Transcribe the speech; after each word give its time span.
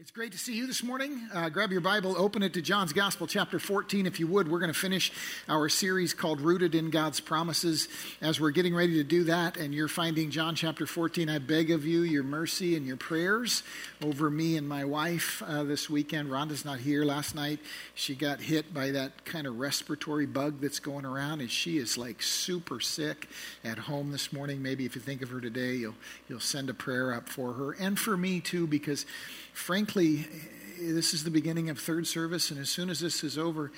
It's 0.00 0.10
great 0.10 0.32
to 0.32 0.38
see 0.38 0.56
you 0.56 0.66
this 0.66 0.82
morning. 0.82 1.28
Uh, 1.30 1.50
grab 1.50 1.70
your 1.70 1.82
Bible, 1.82 2.14
open 2.16 2.42
it 2.42 2.54
to 2.54 2.62
John's 2.62 2.94
Gospel, 2.94 3.26
chapter 3.26 3.58
14, 3.58 4.06
if 4.06 4.18
you 4.18 4.26
would. 4.28 4.50
We're 4.50 4.58
going 4.58 4.72
to 4.72 4.78
finish 4.78 5.12
our 5.46 5.68
series 5.68 6.14
called 6.14 6.40
Rooted 6.40 6.74
in 6.74 6.88
God's 6.88 7.20
Promises. 7.20 7.86
As 8.22 8.40
we're 8.40 8.50
getting 8.50 8.74
ready 8.74 8.94
to 8.94 9.04
do 9.04 9.24
that, 9.24 9.58
and 9.58 9.74
you're 9.74 9.88
finding 9.88 10.30
John 10.30 10.54
chapter 10.54 10.86
14, 10.86 11.28
I 11.28 11.36
beg 11.38 11.70
of 11.70 11.84
you 11.84 12.00
your 12.00 12.22
mercy 12.22 12.76
and 12.76 12.86
your 12.86 12.96
prayers 12.96 13.62
over 14.02 14.30
me 14.30 14.56
and 14.56 14.66
my 14.66 14.86
wife 14.86 15.42
uh, 15.46 15.64
this 15.64 15.90
weekend. 15.90 16.30
Rhonda's 16.30 16.64
not 16.64 16.78
here. 16.78 17.04
Last 17.04 17.34
night, 17.34 17.58
she 17.94 18.14
got 18.14 18.40
hit 18.40 18.72
by 18.72 18.92
that 18.92 19.26
kind 19.26 19.46
of 19.46 19.58
respiratory 19.58 20.24
bug 20.24 20.62
that's 20.62 20.80
going 20.80 21.04
around, 21.04 21.42
and 21.42 21.50
she 21.50 21.76
is 21.76 21.98
like 21.98 22.22
super 22.22 22.80
sick 22.80 23.28
at 23.64 23.76
home 23.76 24.12
this 24.12 24.32
morning. 24.32 24.62
Maybe 24.62 24.86
if 24.86 24.94
you 24.94 25.02
think 25.02 25.20
of 25.20 25.28
her 25.28 25.42
today, 25.42 25.74
you'll, 25.74 25.96
you'll 26.26 26.40
send 26.40 26.70
a 26.70 26.74
prayer 26.74 27.12
up 27.12 27.28
for 27.28 27.52
her 27.52 27.72
and 27.72 27.98
for 27.98 28.16
me 28.16 28.40
too, 28.40 28.66
because 28.66 29.04
frankly, 29.52 29.89
this 29.94 31.14
is 31.14 31.24
the 31.24 31.30
beginning 31.30 31.68
of 31.68 31.78
third 31.78 32.06
service, 32.06 32.50
and 32.50 32.60
as 32.60 32.70
soon 32.70 32.90
as 32.90 33.00
this 33.00 33.24
is 33.24 33.36
over, 33.36 33.72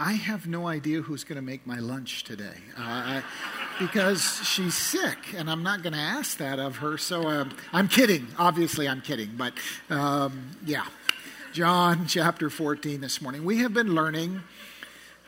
I 0.00 0.12
have 0.12 0.46
no 0.46 0.66
idea 0.66 1.02
who's 1.02 1.24
going 1.24 1.36
to 1.36 1.42
make 1.42 1.66
my 1.66 1.78
lunch 1.78 2.24
today 2.24 2.54
uh, 2.78 2.82
I, 2.82 3.22
because 3.78 4.22
she's 4.44 4.74
sick, 4.74 5.18
and 5.36 5.50
I'm 5.50 5.62
not 5.62 5.82
going 5.82 5.92
to 5.92 5.98
ask 5.98 6.38
that 6.38 6.58
of 6.58 6.76
her. 6.76 6.96
So 6.96 7.28
um, 7.28 7.50
I'm 7.72 7.88
kidding. 7.88 8.28
Obviously, 8.38 8.88
I'm 8.88 9.00
kidding. 9.00 9.30
But 9.36 9.54
um, 9.90 10.52
yeah, 10.64 10.86
John 11.52 12.06
chapter 12.06 12.48
14 12.48 13.00
this 13.00 13.20
morning. 13.20 13.44
We 13.44 13.58
have 13.58 13.74
been 13.74 13.94
learning 13.94 14.42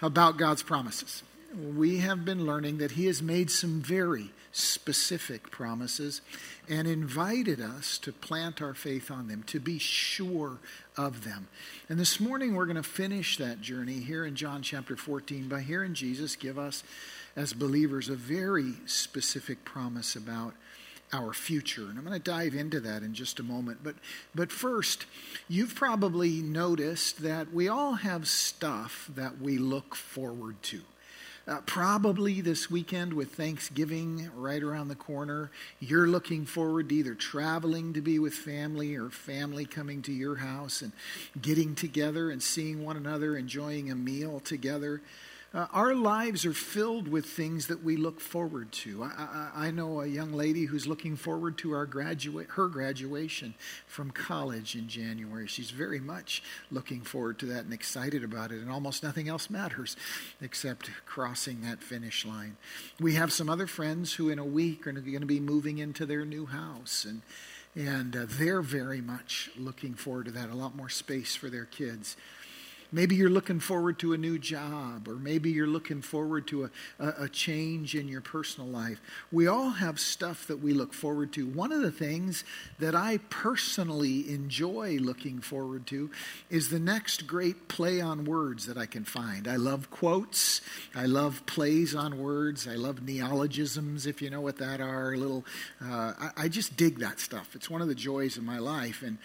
about 0.01 0.39
God's 0.39 0.63
promises. 0.63 1.23
We 1.55 1.99
have 1.99 2.25
been 2.25 2.47
learning 2.47 2.79
that 2.79 2.93
He 2.93 3.07
has 3.07 3.21
made 3.21 3.51
some 3.51 3.81
very 3.81 4.31
specific 4.53 5.51
promises 5.51 6.23
and 6.71 6.87
invited 6.87 7.61
us 7.61 7.99
to 7.99 8.13
plant 8.13 8.63
our 8.63 8.75
faith 8.75 9.11
on 9.11 9.27
them, 9.27 9.43
to 9.43 9.59
be 9.59 9.79
sure 9.79 10.59
of 10.97 11.25
them. 11.25 11.49
And 11.89 11.99
this 11.99 12.21
morning 12.21 12.55
we're 12.55 12.67
going 12.67 12.77
to 12.77 12.83
finish 12.85 13.37
that 13.39 13.61
journey 13.61 13.99
here 13.99 14.25
in 14.25 14.37
John 14.37 14.63
chapter 14.63 14.97
14 14.97 15.49
by 15.49 15.63
hearing 15.63 15.95
Jesus 15.95 16.37
give 16.37 16.59
us, 16.59 16.85
as 17.35 17.53
believers, 17.53 18.09
a 18.09 18.15
very 18.15 18.75
specific 18.87 19.65
promise 19.65 20.15
about 20.15 20.55
our 21.13 21.33
future. 21.33 21.89
And 21.89 21.99
I'm 21.99 22.05
going 22.05 22.17
to 22.17 22.31
dive 22.31 22.55
into 22.55 22.79
that 22.81 23.03
in 23.03 23.15
just 23.15 23.41
a 23.41 23.43
moment. 23.43 23.81
But, 23.83 23.97
but 24.33 24.53
first, 24.53 25.07
you've 25.49 25.75
probably 25.75 26.41
noticed 26.41 27.23
that 27.23 27.53
we 27.53 27.69
all 27.69 27.95
have 27.95 28.29
stuff 28.29 29.11
that 29.17 29.41
we 29.41 29.59
look 29.59 29.97
forward 29.97 30.63
to. 30.65 30.83
Uh, 31.51 31.61
probably 31.67 32.41
this 32.41 32.71
weekend 32.71 33.13
with 33.13 33.35
Thanksgiving 33.35 34.31
right 34.37 34.63
around 34.63 34.87
the 34.87 34.95
corner, 34.95 35.51
you're 35.81 36.07
looking 36.07 36.47
forward 36.47 36.89
to 36.89 36.95
either 36.95 37.13
traveling 37.13 37.93
to 37.93 38.01
be 38.01 38.21
with 38.21 38.33
family 38.33 38.95
or 38.95 39.11
family 39.11 39.65
coming 39.65 40.01
to 40.01 40.13
your 40.13 40.37
house 40.37 40.81
and 40.81 40.93
getting 41.43 41.75
together 41.75 42.31
and 42.31 42.41
seeing 42.41 42.85
one 42.85 42.97
another, 42.97 43.37
enjoying 43.37 43.91
a 43.91 43.97
meal 43.97 44.39
together. 44.39 45.03
Uh, 45.53 45.67
our 45.73 45.97
lives 45.97 46.47
are 46.47 46.53
filled 46.53 47.09
with 47.09 47.27
things 47.27 47.67
that 47.67 47.83
we 47.83 47.97
look 47.97 48.21
forward 48.21 48.71
to. 48.71 49.03
I, 49.03 49.09
I, 49.09 49.67
I, 49.67 49.71
know 49.73 50.01
a 50.01 50.07
young 50.07 50.33
lady 50.33 50.67
who's 50.67 50.87
looking 50.87 51.17
forward 51.17 51.59
to 51.59 51.73
our 51.73 51.87
graduate, 51.87 52.47
her 52.51 52.69
graduation 52.69 53.55
from 53.89 54.13
college 54.13 54.77
in 54.77 54.87
January. 54.87 55.49
She's 55.49 55.73
very 55.73 55.99
much 55.99 56.41
looking 56.71 57.01
forward 57.01 57.41
to 57.41 57.47
that 57.47 57.65
and 57.65 57.73
excited 57.73 58.23
about 58.23 58.53
it, 58.53 58.61
and 58.61 58.71
almost 58.71 59.03
nothing 59.03 59.29
else 59.29 59.51
matters 59.51 59.97
except 60.41 60.89
crossing 61.05 61.63
that 61.63 61.83
finish 61.83 62.25
line. 62.25 62.57
We 63.01 63.15
have 63.15 63.33
some 63.33 63.51
other 63.51 63.67
friends 63.67 64.13
who, 64.13 64.29
in 64.29 64.39
a 64.39 64.45
week, 64.45 64.87
are 64.87 64.93
going 64.93 65.21
to 65.21 65.27
be 65.27 65.41
moving 65.41 65.79
into 65.79 66.07
their 66.07 66.25
new 66.25 66.47
house, 66.47 67.05
and 67.05 67.23
and 67.77 68.17
uh, 68.17 68.27
they're 68.27 68.63
very 68.63 69.01
much 69.01 69.51
looking 69.57 69.95
forward 69.95 70.27
to 70.27 70.33
that. 70.33 70.51
A 70.51 70.55
lot 70.55 70.77
more 70.77 70.89
space 70.89 71.37
for 71.37 71.49
their 71.49 71.65
kids. 71.65 72.17
Maybe 72.93 73.15
you're 73.15 73.31
looking 73.31 73.61
forward 73.61 73.99
to 74.01 74.13
a 74.13 74.19
new 74.19 74.39
job, 74.39 75.07
or 75.07 75.15
maybe 75.15 75.51
you're 75.51 75.67
looking 75.67 76.03
forward 76.03 76.47
to 76.49 76.65
a, 76.65 76.71
a, 76.99 77.25
a, 77.25 77.29
change 77.29 77.95
in 77.95 78.09
your 78.09 78.21
personal 78.21 78.69
life. 78.69 79.01
We 79.31 79.47
all 79.47 79.71
have 79.71 80.01
stuff 80.01 80.47
that 80.49 80.59
we 80.59 80.73
look 80.73 80.93
forward 80.93 81.33
to. 81.35 81.47
One 81.47 81.71
of 81.71 81.83
the 81.83 81.93
things 81.93 82.43
that 82.79 82.95
I 82.95 83.19
personally 83.29 84.33
enjoy 84.33 84.99
looking 85.01 85.41
forward 85.41 85.87
to 85.89 86.11
is 86.49 86.71
the 86.71 86.81
next 86.81 87.27
great 87.27 87.69
play 87.69 88.01
on 88.01 88.25
words 88.25 88.67
that 88.67 88.77
I 88.77 88.87
can 88.87 89.05
find. 89.05 89.47
I 89.47 89.57
love 89.57 89.91
quotes, 89.91 90.61
I 90.95 91.07
love 91.07 91.47
plays 91.47 91.95
on 91.95 92.19
words, 92.19 92.67
I 92.67 92.75
love 92.75 93.03
neologisms, 93.03 94.07
if 94.07 94.21
you 94.21 94.31
know 94.31 94.41
what 94.41 94.59
that 94.59 94.81
are. 94.81 95.17
Little, 95.17 95.45
uh, 95.85 96.15
I, 96.19 96.31
I 96.37 96.49
just 96.49 96.77
dig 96.77 96.99
that 96.99 97.21
stuff. 97.21 97.55
It's 97.55 97.71
one 97.71 97.83
of 97.83 97.89
the 97.89 97.95
joys 97.95 98.37
of 98.37 98.43
my 98.43 98.59
life. 98.59 99.03
And 99.03 99.19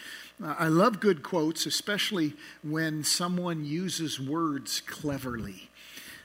uh, 0.44 0.56
I 0.60 0.68
love 0.68 1.00
good 1.00 1.24
quotes, 1.24 1.66
especially 1.66 2.34
when 2.62 3.04
someone 3.04 3.55
uses 3.64 4.20
words 4.20 4.82
cleverly. 4.82 5.70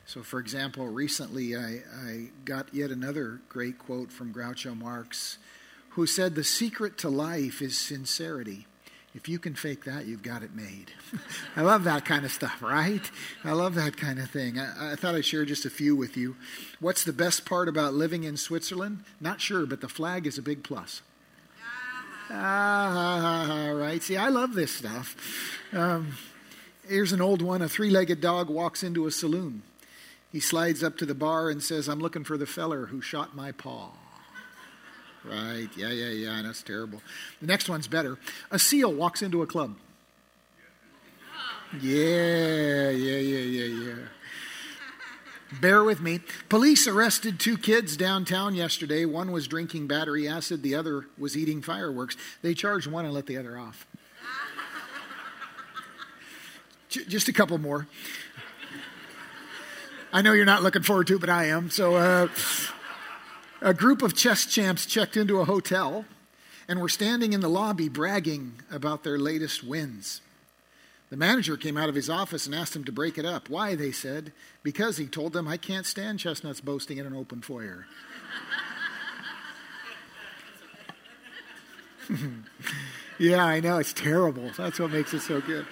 So, 0.06 0.22
for 0.22 0.40
example, 0.40 0.88
recently 0.88 1.54
I, 1.54 1.82
I 2.04 2.28
got 2.44 2.74
yet 2.74 2.90
another 2.90 3.40
great 3.48 3.78
quote 3.78 4.10
from 4.10 4.34
Groucho 4.34 4.76
Marx, 4.76 5.38
who 5.90 6.06
said, 6.06 6.34
The 6.34 6.42
secret 6.42 6.98
to 6.98 7.08
life 7.08 7.62
is 7.62 7.78
sincerity. 7.78 8.66
If 9.14 9.28
you 9.28 9.38
can 9.38 9.54
fake 9.54 9.84
that, 9.84 10.06
you've 10.06 10.22
got 10.22 10.42
it 10.42 10.54
made. 10.54 10.92
I 11.56 11.62
love 11.62 11.84
that 11.84 12.04
kind 12.04 12.24
of 12.24 12.32
stuff, 12.32 12.62
right? 12.62 13.08
I 13.44 13.52
love 13.52 13.74
that 13.74 13.96
kind 13.96 14.18
of 14.18 14.30
thing. 14.30 14.58
I, 14.58 14.92
I, 14.92 14.96
thought 14.96 15.16
I'd 15.16 15.24
share 15.24 15.44
just 15.44 15.64
a 15.64 15.70
few 15.70 15.96
with 15.96 16.16
you. 16.16 16.36
What's 16.78 17.04
the 17.04 17.12
best 17.12 17.44
part 17.44 17.68
about 17.68 17.94
living 17.94 18.24
in 18.24 18.36
Switzerland? 18.36 19.04
Not 19.20 19.40
sure, 19.40 19.66
but 19.66 19.80
the 19.80 19.88
flag 19.88 20.26
is 20.26 20.38
a 20.38 20.42
big 20.42 20.62
plus. 20.62 21.02
Ah, 22.32 23.72
right. 23.74 24.00
See, 24.02 24.16
I 24.16 24.28
love 24.28 24.54
this 24.54 24.72
stuff. 24.72 25.16
Um, 25.72 26.12
here's 26.90 27.12
an 27.12 27.22
old 27.22 27.40
one. 27.40 27.62
A 27.62 27.68
three 27.68 27.90
legged 27.90 28.20
dog 28.20 28.50
walks 28.50 28.82
into 28.82 29.06
a 29.06 29.10
saloon. 29.10 29.62
He 30.30 30.40
slides 30.40 30.82
up 30.82 30.96
to 30.98 31.06
the 31.06 31.14
bar 31.14 31.48
and 31.48 31.62
says, 31.62 31.88
I'm 31.88 32.00
looking 32.00 32.24
for 32.24 32.36
the 32.36 32.46
feller 32.46 32.86
who 32.86 33.00
shot 33.00 33.34
my 33.34 33.52
paw. 33.52 33.90
Right. 35.24 35.68
Yeah, 35.76 35.90
yeah, 35.90 36.10
yeah. 36.10 36.42
That's 36.42 36.62
terrible. 36.62 37.02
The 37.40 37.46
next 37.46 37.68
one's 37.68 37.88
better. 37.88 38.18
A 38.50 38.58
seal 38.58 38.92
walks 38.92 39.22
into 39.22 39.42
a 39.42 39.46
club. 39.46 39.76
Yeah, 41.80 42.90
yeah, 42.90 43.18
yeah, 43.18 43.38
yeah, 43.38 43.84
yeah. 43.84 43.94
Bear 45.60 45.84
with 45.84 46.00
me. 46.00 46.18
Police 46.48 46.88
arrested 46.88 47.38
two 47.38 47.56
kids 47.56 47.96
downtown 47.96 48.56
yesterday. 48.56 49.04
One 49.04 49.30
was 49.30 49.46
drinking 49.46 49.86
battery 49.86 50.26
acid, 50.26 50.64
the 50.64 50.74
other 50.74 51.06
was 51.16 51.36
eating 51.36 51.62
fireworks. 51.62 52.16
They 52.42 52.54
charged 52.54 52.88
one 52.88 53.04
and 53.04 53.14
let 53.14 53.26
the 53.26 53.36
other 53.36 53.56
off. 53.56 53.86
Just 56.90 57.28
a 57.28 57.32
couple 57.32 57.56
more. 57.58 57.86
I 60.12 60.22
know 60.22 60.32
you're 60.32 60.44
not 60.44 60.64
looking 60.64 60.82
forward 60.82 61.06
to 61.06 61.16
it, 61.16 61.20
but 61.20 61.30
I 61.30 61.44
am. 61.46 61.70
So, 61.70 61.94
uh, 61.94 62.28
a 63.62 63.72
group 63.72 64.02
of 64.02 64.16
chess 64.16 64.44
champs 64.44 64.86
checked 64.86 65.16
into 65.16 65.38
a 65.38 65.44
hotel 65.44 66.04
and 66.66 66.80
were 66.80 66.88
standing 66.88 67.32
in 67.32 67.40
the 67.40 67.48
lobby 67.48 67.88
bragging 67.88 68.54
about 68.72 69.04
their 69.04 69.18
latest 69.18 69.62
wins. 69.62 70.20
The 71.10 71.16
manager 71.16 71.56
came 71.56 71.76
out 71.76 71.88
of 71.88 71.94
his 71.94 72.10
office 72.10 72.46
and 72.46 72.54
asked 72.54 72.74
him 72.74 72.84
to 72.84 72.92
break 72.92 73.18
it 73.18 73.24
up. 73.24 73.48
Why, 73.48 73.74
they 73.76 73.92
said. 73.92 74.32
Because 74.62 74.96
he 74.96 75.06
told 75.06 75.32
them, 75.32 75.46
I 75.46 75.56
can't 75.56 75.86
stand 75.86 76.18
chestnuts 76.18 76.60
boasting 76.60 76.98
in 76.98 77.06
an 77.06 77.14
open 77.14 77.40
foyer. 77.40 77.86
yeah, 83.18 83.44
I 83.44 83.60
know, 83.60 83.78
it's 83.78 83.92
terrible. 83.92 84.50
That's 84.56 84.80
what 84.80 84.90
makes 84.90 85.14
it 85.14 85.22
so 85.22 85.40
good. 85.40 85.66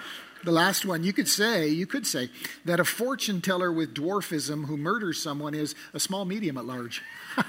The 0.44 0.52
last 0.52 0.84
one, 0.84 1.02
you 1.02 1.12
could 1.12 1.28
say, 1.28 1.68
you 1.68 1.86
could 1.86 2.06
say 2.06 2.30
that 2.64 2.78
a 2.78 2.84
fortune 2.84 3.40
teller 3.40 3.72
with 3.72 3.94
dwarfism 3.94 4.66
who 4.66 4.76
murders 4.76 5.20
someone 5.20 5.54
is 5.54 5.74
a 5.92 6.00
small 6.00 6.24
medium 6.24 6.56
at 6.56 6.64
large. 6.64 7.02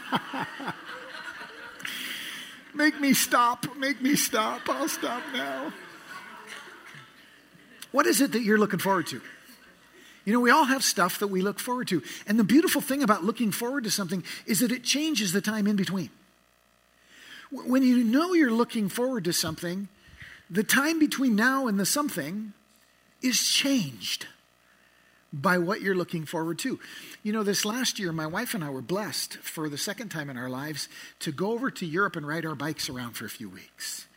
make 2.74 3.00
me 3.00 3.14
stop, 3.14 3.76
make 3.78 4.02
me 4.02 4.16
stop. 4.16 4.68
I'll 4.68 4.90
stop 4.90 5.22
now. 5.34 5.72
What 7.91 8.08
is 8.08 8.22
it 8.22 8.32
that 8.32 8.41
you're 8.41 8.58
looking 8.58 8.80
forward 8.80 9.08
to? 9.08 9.22
You 10.26 10.34
know, 10.34 10.40
we 10.40 10.52
all 10.52 10.66
have 10.66 10.84
stuff 10.84 11.20
that 11.20 11.28
we 11.28 11.42
look 11.42 11.59
forward 11.59 11.88
to. 11.90 12.03
And 12.28 12.38
the 12.38 12.44
beautiful 12.44 12.82
thing 12.82 13.02
about 13.02 13.24
looking 13.24 13.52
forward 13.52 13.84
to 13.85 13.92
something 13.92 14.24
is 14.46 14.59
that 14.59 14.72
it 14.72 14.84
changes 14.84 15.32
the 15.32 15.42
time 15.42 15.66
in 15.66 15.76
between. 15.76 16.09
When 17.52 17.82
you 17.82 18.03
know 18.03 18.34
you're 18.34 18.52
looking 18.52 18.90
forward 18.90 19.24
to 19.24 19.34
something, 19.34 19.88
the 20.50 20.64
time 20.64 21.00
between 21.00 21.35
now 21.35 21.68
and 21.68 21.80
the 21.80 21.85
something 21.85 22.53
is 23.22 23.42
changed 23.42 24.28
by 25.32 25.58
what 25.58 25.82
you're 25.82 25.96
looking 25.96 26.26
forward 26.26 26.58
to. 26.60 26.80
You 27.24 27.34
know, 27.34 27.44
this 27.44 27.66
last 27.66 28.00
year, 28.00 28.12
my 28.12 28.26
wife 28.26 28.54
and 28.54 28.64
I 28.64 28.70
were 28.70 28.82
blessed 28.82 29.38
for 29.38 29.70
the 29.70 29.78
second 29.78 30.10
time 30.10 30.30
in 30.30 30.38
our 30.38 30.50
lives 30.50 30.90
to 31.20 31.32
go 31.32 31.52
over 31.52 31.70
to 31.72 31.86
Europe 31.86 32.16
and 32.16 32.28
ride 32.28 32.46
our 32.46 32.56
bikes 32.56 32.90
around 32.90 33.14
for 33.14 33.26
a 33.26 33.30
few 33.30 33.50
weeks. 33.50 34.08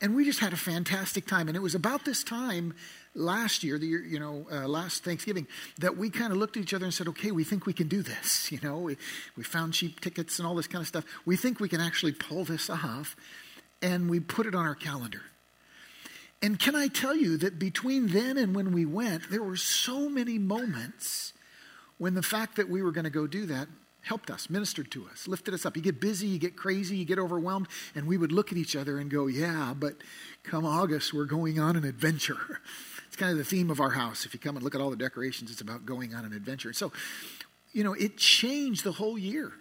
And 0.00 0.14
we 0.14 0.24
just 0.24 0.40
had 0.40 0.52
a 0.52 0.56
fantastic 0.56 1.26
time. 1.26 1.48
And 1.48 1.56
it 1.56 1.60
was 1.60 1.74
about 1.74 2.04
this 2.04 2.22
time 2.22 2.74
last 3.14 3.64
year, 3.64 3.78
the 3.78 3.86
year, 3.86 4.04
you 4.04 4.20
know, 4.20 4.46
uh, 4.52 4.68
last 4.68 5.02
Thanksgiving, 5.02 5.46
that 5.78 5.96
we 5.96 6.08
kind 6.08 6.30
of 6.30 6.38
looked 6.38 6.56
at 6.56 6.62
each 6.62 6.74
other 6.74 6.84
and 6.84 6.94
said, 6.94 7.08
okay, 7.08 7.32
we 7.32 7.42
think 7.42 7.66
we 7.66 7.72
can 7.72 7.88
do 7.88 8.02
this. 8.02 8.52
You 8.58 8.58
know, 8.62 8.78
we, 8.78 8.96
we 9.36 9.44
found 9.44 9.74
cheap 9.74 10.00
tickets 10.00 10.38
and 10.38 10.46
all 10.46 10.54
this 10.54 10.66
kind 10.66 10.82
of 10.82 10.88
stuff. 10.88 11.04
We 11.24 11.36
think 11.36 11.60
we 11.60 11.68
can 11.68 11.80
actually 11.80 12.12
pull 12.12 12.44
this 12.44 12.70
off. 12.70 13.16
And 13.82 14.10
we 14.10 14.20
put 14.20 14.46
it 14.46 14.54
on 14.54 14.66
our 14.66 14.74
calendar. 14.74 15.22
And 16.40 16.58
can 16.58 16.76
I 16.76 16.88
tell 16.88 17.16
you 17.16 17.36
that 17.38 17.58
between 17.58 18.08
then 18.08 18.38
and 18.38 18.54
when 18.54 18.72
we 18.72 18.86
went, 18.86 19.30
there 19.30 19.42
were 19.42 19.56
so 19.56 20.08
many 20.08 20.38
moments 20.38 21.32
when 21.98 22.14
the 22.14 22.22
fact 22.22 22.56
that 22.56 22.68
we 22.68 22.80
were 22.80 22.92
going 22.92 23.04
to 23.04 23.10
go 23.10 23.26
do 23.26 23.46
that 23.46 23.68
helped 24.02 24.30
us, 24.30 24.48
ministered 24.48 24.90
to 24.92 25.06
us, 25.10 25.26
lifted 25.26 25.52
us 25.52 25.66
up. 25.66 25.76
You 25.76 25.82
get 25.82 26.00
busy, 26.00 26.28
you 26.28 26.38
get 26.38 26.56
crazy, 26.56 26.96
you 26.96 27.04
get 27.04 27.18
overwhelmed, 27.18 27.66
and 27.94 28.06
we 28.06 28.16
would 28.16 28.32
look 28.32 28.52
at 28.52 28.58
each 28.58 28.76
other 28.76 28.98
and 28.98 29.10
go, 29.10 29.26
Yeah, 29.26 29.74
but 29.76 29.96
come 30.44 30.64
August, 30.64 31.12
we're 31.12 31.24
going 31.24 31.58
on 31.58 31.76
an 31.76 31.84
adventure. 31.84 32.60
It's 33.06 33.16
kind 33.16 33.32
of 33.32 33.38
the 33.38 33.44
theme 33.44 33.70
of 33.70 33.80
our 33.80 33.92
house. 33.92 34.26
If 34.26 34.34
you 34.34 34.38
come 34.38 34.56
and 34.56 34.62
look 34.62 34.74
at 34.74 34.82
all 34.82 34.90
the 34.90 34.96
decorations, 34.96 35.50
it's 35.50 35.62
about 35.62 35.86
going 35.86 36.14
on 36.14 36.26
an 36.26 36.34
adventure. 36.34 36.74
So, 36.74 36.92
you 37.72 37.82
know, 37.82 37.94
it 37.94 38.18
changed 38.18 38.84
the 38.84 38.92
whole 38.92 39.16
year. 39.16 39.54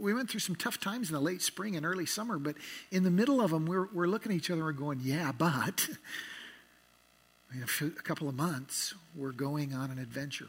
We 0.00 0.12
went 0.12 0.28
through 0.28 0.40
some 0.40 0.56
tough 0.56 0.80
times 0.80 1.08
in 1.08 1.14
the 1.14 1.20
late 1.20 1.42
spring 1.42 1.76
and 1.76 1.86
early 1.86 2.06
summer, 2.06 2.38
but 2.38 2.56
in 2.90 3.04
the 3.04 3.10
middle 3.10 3.40
of 3.40 3.50
them, 3.50 3.66
we're, 3.66 3.86
we're 3.92 4.08
looking 4.08 4.32
at 4.32 4.36
each 4.36 4.50
other 4.50 4.68
and 4.68 4.76
going, 4.76 5.00
Yeah, 5.02 5.32
but 5.32 5.88
in 7.54 7.62
a 7.62 8.02
couple 8.02 8.28
of 8.28 8.34
months, 8.34 8.94
we're 9.14 9.32
going 9.32 9.74
on 9.74 9.90
an 9.90 9.98
adventure. 9.98 10.48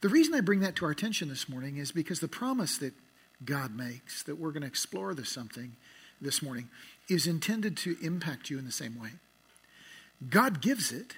The 0.00 0.08
reason 0.08 0.34
I 0.34 0.40
bring 0.40 0.60
that 0.60 0.76
to 0.76 0.84
our 0.84 0.90
attention 0.90 1.28
this 1.28 1.48
morning 1.48 1.76
is 1.76 1.92
because 1.92 2.20
the 2.20 2.28
promise 2.28 2.78
that 2.78 2.94
God 3.44 3.74
makes, 3.74 4.22
that 4.24 4.38
we're 4.38 4.52
going 4.52 4.62
to 4.62 4.68
explore 4.68 5.14
this 5.14 5.30
something 5.30 5.76
this 6.20 6.42
morning, 6.42 6.68
is 7.08 7.26
intended 7.26 7.76
to 7.78 7.96
impact 8.02 8.50
you 8.50 8.58
in 8.58 8.64
the 8.64 8.72
same 8.72 9.00
way. 9.00 9.10
God 10.28 10.60
gives 10.60 10.92
it 10.92 11.16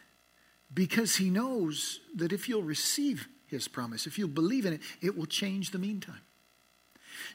because 0.72 1.16
He 1.16 1.30
knows 1.30 2.00
that 2.14 2.32
if 2.32 2.48
you'll 2.48 2.62
receive 2.62 3.28
His 3.48 3.68
promise, 3.68 4.06
if 4.06 4.18
you'll 4.18 4.28
believe 4.28 4.64
in 4.64 4.74
it, 4.74 4.80
it 5.00 5.16
will 5.16 5.26
change 5.26 5.70
the 5.70 5.78
meantime. 5.78 6.20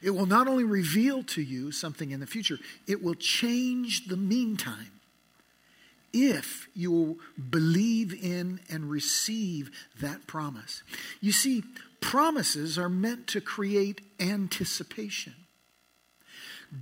It 0.02 0.10
will 0.10 0.26
not 0.26 0.48
only 0.48 0.64
reveal 0.64 1.22
to 1.24 1.42
you 1.42 1.72
something 1.72 2.10
in 2.10 2.20
the 2.20 2.26
future, 2.26 2.58
it 2.86 3.02
will 3.02 3.14
change 3.14 4.06
the 4.06 4.16
meantime 4.16 4.92
if 6.12 6.68
you 6.74 6.90
will 6.90 7.16
believe 7.50 8.12
in 8.14 8.60
and 8.70 8.90
receive 8.90 9.70
that 10.00 10.26
promise. 10.26 10.82
You 11.20 11.32
see, 11.32 11.64
promises 12.00 12.78
are 12.78 12.88
meant 12.88 13.26
to 13.28 13.40
create 13.40 14.00
anticipation. 14.18 15.34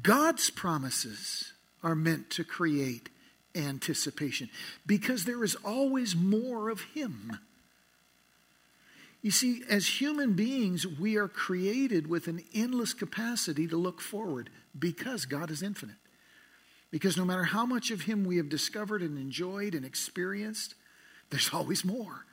God's 0.03 0.51
promises 0.51 1.53
are 1.83 1.95
meant 1.95 2.31
to 2.31 2.45
create 2.45 3.09
anticipation 3.55 4.51
because 4.87 5.25
there 5.25 5.43
is 5.45 5.55
always 5.57 6.15
more 6.15 6.69
of 6.69 6.81
Him. 6.95 7.39
You 9.27 9.33
see, 9.33 9.65
as 9.69 10.01
human 10.01 10.35
beings, 10.35 10.87
we 10.87 11.17
are 11.17 11.27
created 11.27 12.07
with 12.07 12.29
an 12.29 12.45
endless 12.55 12.95
capacity 12.95 13.67
to 13.67 13.77
look 13.77 14.01
forward 14.01 14.51
because 14.79 15.25
God 15.25 15.51
is 15.51 15.65
infinite. 15.65 15.97
Because 16.93 17.17
no 17.17 17.25
matter 17.25 17.43
how 17.43 17.67
much 17.67 17.91
of 17.91 18.03
Him 18.03 18.25
we 18.25 18.37
have 18.37 18.49
discovered 18.49 19.03
and 19.03 19.19
enjoyed 19.19 19.75
and 19.75 19.85
experienced, 19.85 20.77
there's 21.31 21.53
always 21.53 21.85
more. 21.85 22.25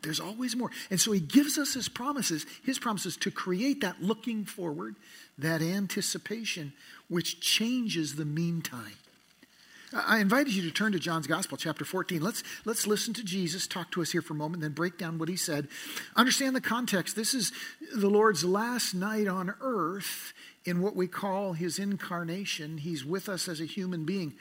There's 0.00 0.20
always 0.20 0.56
more. 0.56 0.70
And 0.88 0.98
so 0.98 1.12
He 1.12 1.20
gives 1.20 1.58
us 1.58 1.74
His 1.74 1.90
promises, 1.90 2.46
His 2.64 2.78
promises 2.78 3.18
to 3.18 3.30
create 3.30 3.82
that 3.82 4.02
looking 4.02 4.46
forward, 4.46 4.96
that 5.36 5.60
anticipation, 5.60 6.72
which 7.08 7.42
changes 7.42 8.14
the 8.14 8.24
meantime. 8.24 8.96
I 9.92 10.18
invited 10.18 10.52
you 10.52 10.62
to 10.62 10.70
turn 10.70 10.92
to 10.92 10.98
John's 10.98 11.26
Gospel, 11.26 11.56
chapter 11.56 11.84
14. 11.84 12.20
Let's, 12.20 12.42
let's 12.66 12.86
listen 12.86 13.14
to 13.14 13.24
Jesus 13.24 13.66
talk 13.66 13.90
to 13.92 14.02
us 14.02 14.12
here 14.12 14.20
for 14.20 14.34
a 14.34 14.36
moment, 14.36 14.62
then 14.62 14.72
break 14.72 14.98
down 14.98 15.18
what 15.18 15.30
he 15.30 15.36
said. 15.36 15.68
Understand 16.14 16.54
the 16.54 16.60
context. 16.60 17.16
This 17.16 17.32
is 17.32 17.52
the 17.94 18.10
Lord's 18.10 18.44
last 18.44 18.92
night 18.92 19.26
on 19.26 19.54
earth 19.60 20.34
in 20.66 20.82
what 20.82 20.94
we 20.94 21.06
call 21.06 21.54
his 21.54 21.78
incarnation. 21.78 22.78
He's 22.78 23.04
with 23.04 23.30
us 23.30 23.48
as 23.48 23.60
a 23.62 23.64
human 23.66 24.04
being, 24.04 24.34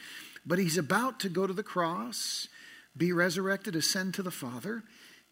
but 0.46 0.60
he's 0.60 0.78
about 0.78 1.20
to 1.22 1.30
go 1.30 1.48
to 1.48 1.54
the 1.54 1.64
cross, 1.64 2.50
be 2.96 3.14
resurrected, 3.14 3.76
ascend 3.76 4.16
to 4.16 4.24
the 4.24 4.32
Father, 4.32 4.84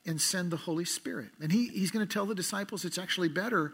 and 0.05 0.21
send 0.21 0.49
the 0.49 0.57
Holy 0.57 0.85
Spirit. 0.85 1.31
And 1.41 1.51
he, 1.51 1.67
he's 1.67 1.91
going 1.91 2.07
to 2.07 2.13
tell 2.13 2.25
the 2.25 2.35
disciples 2.35 2.85
it's 2.85 2.97
actually 2.97 3.29
better 3.29 3.73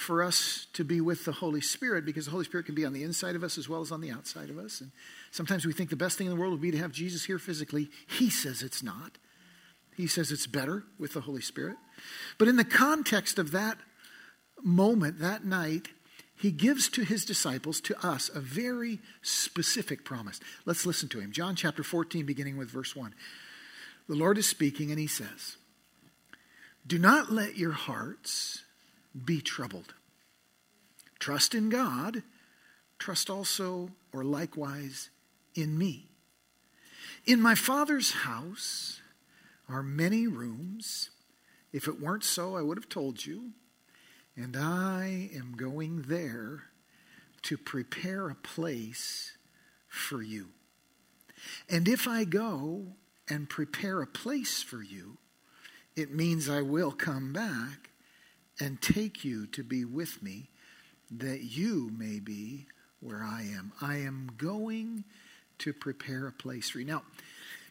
for 0.00 0.22
us 0.22 0.66
to 0.72 0.82
be 0.82 0.98
with 0.98 1.26
the 1.26 1.32
Holy 1.32 1.60
Spirit 1.60 2.06
because 2.06 2.24
the 2.24 2.30
Holy 2.30 2.46
Spirit 2.46 2.64
can 2.64 2.74
be 2.74 2.86
on 2.86 2.94
the 2.94 3.02
inside 3.02 3.36
of 3.36 3.44
us 3.44 3.58
as 3.58 3.68
well 3.68 3.82
as 3.82 3.92
on 3.92 4.00
the 4.00 4.10
outside 4.10 4.48
of 4.48 4.56
us. 4.56 4.80
And 4.80 4.90
sometimes 5.30 5.66
we 5.66 5.74
think 5.74 5.90
the 5.90 5.96
best 5.96 6.16
thing 6.16 6.26
in 6.26 6.34
the 6.34 6.40
world 6.40 6.52
would 6.52 6.62
be 6.62 6.70
to 6.70 6.78
have 6.78 6.90
Jesus 6.90 7.26
here 7.26 7.38
physically. 7.38 7.90
He 8.18 8.30
says 8.30 8.62
it's 8.62 8.82
not. 8.82 9.18
He 9.94 10.06
says 10.06 10.32
it's 10.32 10.46
better 10.46 10.84
with 10.98 11.12
the 11.12 11.20
Holy 11.20 11.42
Spirit. 11.42 11.76
But 12.38 12.48
in 12.48 12.56
the 12.56 12.64
context 12.64 13.38
of 13.38 13.50
that 13.50 13.76
moment, 14.62 15.18
that 15.18 15.44
night, 15.44 15.88
he 16.34 16.50
gives 16.50 16.88
to 16.88 17.04
his 17.04 17.26
disciples, 17.26 17.78
to 17.82 18.06
us, 18.06 18.30
a 18.34 18.40
very 18.40 19.00
specific 19.20 20.02
promise. 20.02 20.40
Let's 20.64 20.86
listen 20.86 21.10
to 21.10 21.20
him. 21.20 21.30
John 21.30 21.56
chapter 21.56 21.82
14, 21.82 22.24
beginning 22.24 22.56
with 22.56 22.70
verse 22.70 22.96
1. 22.96 23.14
The 24.08 24.14
Lord 24.14 24.38
is 24.38 24.48
speaking, 24.48 24.90
and 24.90 24.98
he 24.98 25.06
says, 25.06 25.58
Do 26.86 26.98
not 26.98 27.30
let 27.30 27.58
your 27.58 27.72
hearts 27.72 28.62
be 29.24 29.40
troubled. 29.40 29.94
Trust 31.18 31.54
in 31.54 31.68
God, 31.68 32.22
trust 32.98 33.28
also, 33.28 33.90
or 34.12 34.24
likewise, 34.24 35.10
in 35.54 35.76
me. 35.76 36.06
In 37.26 37.40
my 37.40 37.54
Father's 37.54 38.12
house 38.12 39.00
are 39.68 39.82
many 39.82 40.26
rooms. 40.26 41.10
If 41.72 41.86
it 41.86 42.00
weren't 42.00 42.24
so, 42.24 42.56
I 42.56 42.62
would 42.62 42.78
have 42.78 42.88
told 42.88 43.26
you. 43.26 43.52
And 44.36 44.56
I 44.56 45.30
am 45.34 45.54
going 45.56 46.02
there 46.02 46.64
to 47.42 47.58
prepare 47.58 48.28
a 48.28 48.34
place 48.34 49.36
for 49.88 50.22
you. 50.22 50.48
And 51.68 51.88
if 51.88 52.06
I 52.08 52.24
go 52.24 52.86
and 53.28 53.48
prepare 53.48 54.02
a 54.02 54.06
place 54.06 54.62
for 54.62 54.82
you, 54.82 55.18
it 55.96 56.14
means 56.14 56.48
I 56.48 56.62
will 56.62 56.92
come 56.92 57.32
back 57.32 57.89
and 58.60 58.80
take 58.80 59.24
you 59.24 59.46
to 59.48 59.62
be 59.62 59.84
with 59.84 60.22
me, 60.22 60.48
that 61.10 61.42
you 61.42 61.90
may 61.96 62.20
be 62.20 62.66
where 63.00 63.22
I 63.22 63.42
am. 63.42 63.72
I 63.80 63.96
am 63.96 64.30
going 64.36 65.04
to 65.58 65.72
prepare 65.72 66.26
a 66.26 66.32
place 66.32 66.70
for 66.70 66.78
you. 66.78 66.86
Now, 66.86 67.02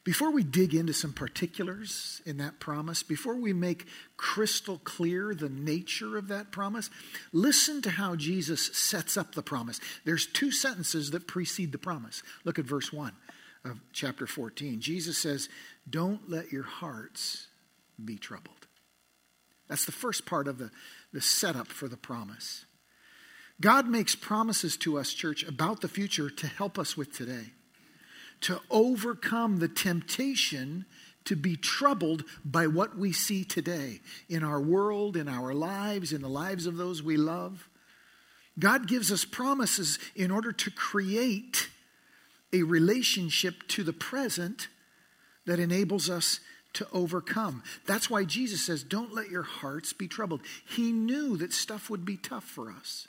before 0.03 0.31
we 0.31 0.43
dig 0.43 0.73
into 0.73 0.93
some 0.93 1.13
particulars 1.13 2.21
in 2.25 2.37
that 2.37 2.59
promise, 2.59 3.03
before 3.03 3.35
we 3.35 3.53
make 3.53 3.85
crystal 4.17 4.79
clear 4.83 5.35
the 5.35 5.49
nature 5.49 6.17
of 6.17 6.29
that 6.29 6.51
promise, 6.51 6.89
listen 7.31 7.81
to 7.83 7.91
how 7.91 8.15
Jesus 8.15 8.75
sets 8.75 9.17
up 9.17 9.35
the 9.35 9.43
promise. 9.43 9.79
There's 10.05 10.25
two 10.25 10.51
sentences 10.51 11.11
that 11.11 11.27
precede 11.27 11.71
the 11.71 11.77
promise. 11.77 12.23
Look 12.43 12.57
at 12.57 12.65
verse 12.65 12.93
1 12.93 13.11
of 13.65 13.79
chapter 13.91 14.25
14. 14.25 14.79
Jesus 14.79 15.17
says, 15.17 15.49
Don't 15.89 16.29
let 16.29 16.51
your 16.51 16.63
hearts 16.63 17.47
be 18.03 18.17
troubled. 18.17 18.58
That's 19.69 19.85
the 19.85 19.91
first 19.91 20.25
part 20.25 20.47
of 20.47 20.57
the, 20.57 20.71
the 21.13 21.21
setup 21.21 21.67
for 21.67 21.87
the 21.87 21.97
promise. 21.97 22.65
God 23.61 23.87
makes 23.87 24.15
promises 24.15 24.75
to 24.77 24.97
us, 24.97 25.13
church, 25.13 25.43
about 25.43 25.81
the 25.81 25.87
future 25.87 26.29
to 26.29 26.47
help 26.47 26.79
us 26.79 26.97
with 26.97 27.13
today 27.13 27.51
to 28.41 28.59
overcome 28.69 29.59
the 29.59 29.67
temptation 29.67 30.85
to 31.25 31.35
be 31.35 31.55
troubled 31.55 32.23
by 32.43 32.67
what 32.67 32.97
we 32.97 33.11
see 33.11 33.43
today 33.43 33.99
in 34.29 34.43
our 34.43 34.59
world, 34.59 35.17
in 35.17 35.27
our 35.27 35.53
lives, 35.53 36.13
in 36.13 36.21
the 36.21 36.29
lives 36.29 36.65
of 36.65 36.77
those 36.77 37.03
we 37.03 37.17
love. 37.17 37.69
God 38.57 38.87
gives 38.87 39.11
us 39.11 39.25
promises 39.25 39.99
in 40.15 40.31
order 40.31 40.51
to 40.51 40.71
create 40.71 41.69
a 42.51 42.63
relationship 42.63 43.67
to 43.67 43.83
the 43.83 43.93
present 43.93 44.69
that 45.45 45.59
enables 45.59 46.09
us 46.09 46.39
to 46.73 46.87
overcome. 46.91 47.63
That's 47.85 48.09
why 48.09 48.25
Jesus 48.25 48.65
says, 48.65 48.83
Don't 48.83 49.13
let 49.13 49.29
your 49.29 49.43
hearts 49.43 49.93
be 49.93 50.07
troubled. 50.07 50.41
He 50.67 50.91
knew 50.91 51.37
that 51.37 51.53
stuff 51.53 51.89
would 51.89 52.05
be 52.05 52.17
tough 52.17 52.43
for 52.43 52.71
us. 52.71 53.07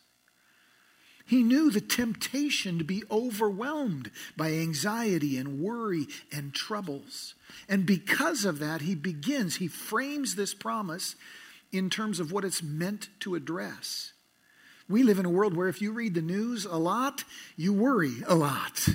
He 1.26 1.45
knew 1.45 1.71
the 1.71 1.81
temptation 1.81 2.79
to 2.79 2.85
be 2.85 3.05
overwhelmed 3.09 4.11
by 4.37 4.50
anxiety 4.52 5.37
and 5.37 5.61
worry 5.61 6.07
and 6.33 6.52
troubles. 6.52 7.35
And 7.69 7.87
because 7.87 8.45
of 8.45 8.59
that, 8.59 8.81
he 8.81 8.97
begins, 8.97 9.57
he 9.57 9.69
frames 9.69 10.35
this 10.35 10.55
promise 10.55 11.14
in 11.71 11.88
terms 11.88 12.19
of 12.19 12.33
what 12.33 12.45
it's 12.45 12.64
meant 12.64 13.11
to 13.21 13.37
address. 13.37 14.12
We 14.88 15.05
live 15.05 15.21
in 15.21 15.25
a 15.25 15.31
world 15.31 15.57
where 15.57 15.69
if 15.69 15.81
you 15.81 15.93
read 15.93 16.14
the 16.14 16.21
news 16.21 16.64
a 16.64 16.76
lot, 16.76 17.23
you 17.57 17.73
worry 17.73 18.25
a 18.26 18.35
lot. 18.35 18.88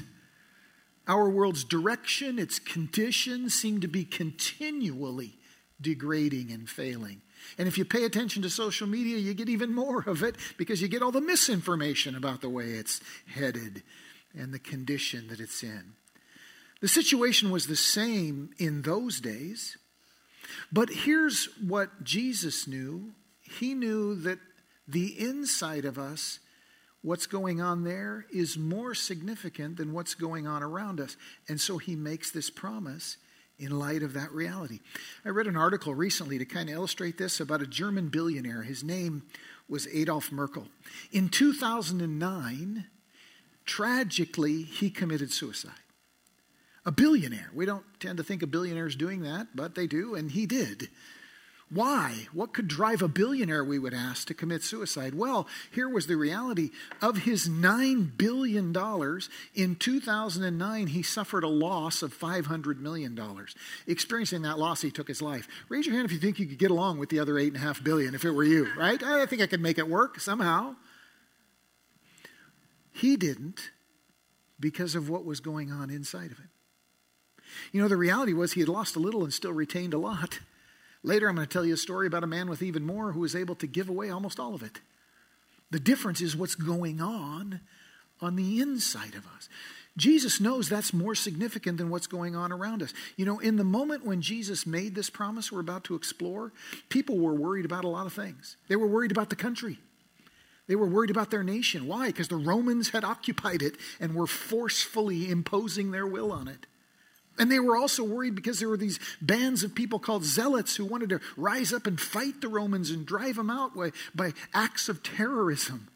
Our 1.07 1.29
world's 1.29 1.63
direction, 1.63 2.39
its 2.39 2.59
conditions 2.59 3.53
seem 3.53 3.81
to 3.81 3.87
be 3.87 4.05
continually 4.05 5.37
degrading 5.79 6.51
and 6.51 6.69
failing. 6.69 7.21
And 7.57 7.67
if 7.67 7.77
you 7.77 7.85
pay 7.85 8.05
attention 8.05 8.41
to 8.41 8.49
social 8.49 8.87
media, 8.87 9.17
you 9.17 9.33
get 9.33 9.49
even 9.49 9.73
more 9.73 10.03
of 10.07 10.23
it 10.23 10.35
because 10.57 10.81
you 10.81 10.87
get 10.87 11.01
all 11.01 11.11
the 11.11 11.21
misinformation 11.21 12.15
about 12.15 12.41
the 12.41 12.49
way 12.49 12.71
it's 12.71 13.01
headed 13.27 13.83
and 14.33 14.53
the 14.53 14.59
condition 14.59 15.27
that 15.27 15.39
it's 15.39 15.63
in. 15.63 15.93
The 16.81 16.87
situation 16.87 17.51
was 17.51 17.67
the 17.67 17.75
same 17.75 18.51
in 18.57 18.81
those 18.81 19.19
days. 19.19 19.77
But 20.71 20.89
here's 20.89 21.49
what 21.61 22.03
Jesus 22.03 22.67
knew 22.67 23.13
He 23.41 23.73
knew 23.73 24.15
that 24.15 24.39
the 24.87 25.19
inside 25.19 25.85
of 25.85 25.97
us 25.97 26.39
what's 27.05 27.27
going 27.27 27.61
on 27.61 27.83
there 27.83 28.25
is 28.31 28.57
more 28.57 28.95
significant 28.95 29.77
than 29.77 29.93
what's 29.93 30.15
going 30.15 30.47
on 30.47 30.63
around 30.63 30.99
us. 30.99 31.15
And 31.47 31.61
so 31.61 31.77
he 31.77 31.95
makes 31.95 32.31
this 32.31 32.49
promise 32.49 33.17
in 33.59 33.77
light 33.77 34.01
of 34.01 34.13
that 34.13 34.31
reality. 34.31 34.79
I 35.23 35.29
read 35.29 35.45
an 35.45 35.55
article 35.55 35.93
recently 35.93 36.39
to 36.39 36.45
kind 36.45 36.67
of 36.67 36.75
illustrate 36.75 37.19
this 37.19 37.39
about 37.39 37.61
a 37.61 37.67
German 37.67 38.09
billionaire. 38.09 38.63
His 38.63 38.83
name 38.83 39.21
was 39.69 39.87
Adolf 39.93 40.31
Merckle. 40.31 40.67
In 41.11 41.29
2009, 41.29 42.85
tragically, 43.65 44.63
he 44.63 44.89
committed 44.89 45.31
suicide. 45.31 45.73
A 46.87 46.91
billionaire. 46.91 47.51
We 47.53 47.67
don't 47.67 47.85
tend 47.99 48.17
to 48.17 48.23
think 48.23 48.41
of 48.41 48.49
billionaires 48.49 48.95
doing 48.95 49.21
that, 49.21 49.49
but 49.55 49.75
they 49.75 49.85
do, 49.85 50.15
and 50.15 50.31
he 50.31 50.47
did. 50.47 50.89
Why? 51.71 52.27
What 52.31 52.53
could 52.53 52.67
drive 52.67 53.01
a 53.01 53.07
billionaire, 53.07 53.63
we 53.63 53.79
would 53.79 53.93
ask, 53.93 54.27
to 54.27 54.35
commit 54.35 54.61
suicide? 54.63 55.15
Well, 55.15 55.47
here 55.71 55.89
was 55.89 56.05
the 56.05 56.15
reality. 56.15 56.69
Of 57.01 57.23
his 57.23 57.49
$9 57.49 58.15
billion, 58.17 58.73
in 59.55 59.75
2009, 59.75 60.87
he 60.87 61.01
suffered 61.01 61.43
a 61.43 61.49
loss 61.49 62.03
of 62.03 62.17
$500 62.17 62.77
million. 62.77 63.19
Experiencing 63.87 64.43
that 64.43 64.59
loss, 64.59 64.81
he 64.81 64.91
took 64.91 65.07
his 65.07 65.23
life. 65.23 65.47
Raise 65.67 65.87
your 65.87 65.95
hand 65.95 66.05
if 66.05 66.11
you 66.11 66.19
think 66.19 66.37
you 66.37 66.45
could 66.45 66.59
get 66.59 66.69
along 66.69 66.99
with 66.99 67.09
the 67.09 67.19
other 67.19 67.33
8.5 67.33 67.83
billion 67.83 68.13
if 68.13 68.23
it 68.23 68.31
were 68.31 68.43
you, 68.43 68.67
right? 68.77 69.01
I 69.01 69.25
think 69.25 69.41
I 69.41 69.47
could 69.47 69.61
make 69.61 69.79
it 69.79 69.89
work 69.89 70.19
somehow. 70.19 70.75
He 72.91 73.17
didn't 73.17 73.71
because 74.59 74.93
of 74.93 75.09
what 75.09 75.25
was 75.25 75.39
going 75.39 75.71
on 75.71 75.89
inside 75.89 76.31
of 76.31 76.37
him. 76.37 76.49
You 77.71 77.81
know, 77.81 77.87
the 77.87 77.97
reality 77.97 78.33
was 78.33 78.53
he 78.53 78.61
had 78.61 78.69
lost 78.69 78.95
a 78.95 78.99
little 78.99 79.23
and 79.23 79.33
still 79.33 79.51
retained 79.51 79.93
a 79.93 79.97
lot. 79.97 80.39
Later, 81.05 81.29
I'm 81.29 81.35
going 81.35 81.47
to 81.47 81.53
tell 81.53 81.65
you 81.65 81.75
a 81.75 81.77
story 81.77 82.07
about 82.07 82.23
a 82.23 82.27
man 82.27 82.49
with 82.49 82.63
even 82.63 82.83
more 82.83 83.11
who 83.11 83.19
was 83.19 83.35
able 83.35 83.53
to 83.55 83.67
give 83.67 83.89
away 83.89 84.09
almost 84.09 84.39
all 84.39 84.55
of 84.55 84.63
it. 84.63 84.81
The 85.69 85.79
difference 85.79 86.19
is 86.19 86.35
what's 86.35 86.55
going 86.55 86.99
on 86.99 87.61
on 88.21 88.35
the 88.35 88.59
inside 88.59 89.13
of 89.13 89.23
us. 89.27 89.47
Jesus 89.97 90.41
knows 90.41 90.67
that's 90.67 90.93
more 90.93 91.13
significant 91.13 91.77
than 91.77 91.91
what's 91.91 92.07
going 92.07 92.35
on 92.35 92.51
around 92.51 92.81
us. 92.81 92.91
You 93.17 93.25
know, 93.25 93.37
in 93.37 93.55
the 93.55 93.63
moment 93.63 94.03
when 94.03 94.19
Jesus 94.21 94.65
made 94.65 94.95
this 94.95 95.11
promise 95.11 95.51
we're 95.51 95.59
about 95.59 95.83
to 95.85 95.95
explore, 95.95 96.51
people 96.89 97.19
were 97.19 97.35
worried 97.35 97.65
about 97.65 97.83
a 97.83 97.89
lot 97.89 98.07
of 98.07 98.13
things. 98.13 98.57
They 98.67 98.75
were 98.75 98.87
worried 98.87 99.11
about 99.11 99.29
the 99.29 99.35
country. 99.35 99.77
They 100.67 100.75
were 100.75 100.87
worried 100.87 101.11
about 101.11 101.29
their 101.29 101.43
nation. 101.43 101.85
Why? 101.85 102.07
Because 102.07 102.29
the 102.29 102.35
Romans 102.35 102.89
had 102.89 103.03
occupied 103.05 103.61
it 103.61 103.75
and 103.99 104.15
were 104.15 104.27
forcefully 104.27 105.29
imposing 105.29 105.91
their 105.91 106.07
will 106.07 106.31
on 106.31 106.47
it. 106.47 106.65
And 107.37 107.51
they 107.51 107.59
were 107.59 107.75
also 107.75 108.03
worried 108.03 108.35
because 108.35 108.59
there 108.59 108.69
were 108.69 108.77
these 108.77 108.99
bands 109.21 109.63
of 109.63 109.75
people 109.75 109.99
called 109.99 110.23
zealots 110.23 110.75
who 110.75 110.85
wanted 110.85 111.09
to 111.09 111.19
rise 111.35 111.73
up 111.73 111.85
and 111.85 111.99
fight 111.99 112.39
the 112.39 112.47
Romans 112.47 112.91
and 112.91 113.05
drive 113.05 113.35
them 113.35 113.49
out 113.49 113.75
by, 113.75 113.91
by 114.13 114.31
acts 114.53 114.87
of 114.87 115.03
terrorism. 115.03 115.89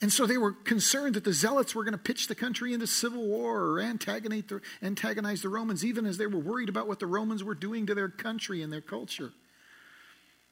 And 0.00 0.12
so 0.12 0.26
they 0.26 0.36
were 0.36 0.52
concerned 0.52 1.14
that 1.14 1.24
the 1.24 1.32
zealots 1.32 1.74
were 1.74 1.84
going 1.84 1.92
to 1.92 1.98
pitch 1.98 2.26
the 2.26 2.34
country 2.34 2.74
into 2.74 2.86
civil 2.86 3.26
war 3.26 3.62
or 3.62 3.80
antagonize 3.80 4.42
the, 4.48 4.60
antagonize 4.82 5.40
the 5.40 5.48
Romans, 5.48 5.84
even 5.84 6.04
as 6.04 6.18
they 6.18 6.26
were 6.26 6.40
worried 6.40 6.68
about 6.68 6.88
what 6.88 6.98
the 6.98 7.06
Romans 7.06 7.44
were 7.44 7.54
doing 7.54 7.86
to 7.86 7.94
their 7.94 8.08
country 8.08 8.60
and 8.60 8.72
their 8.72 8.80
culture. 8.80 9.32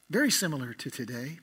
Very 0.09 0.31
similar 0.31 0.73
to 0.73 0.89
today. 0.89 1.39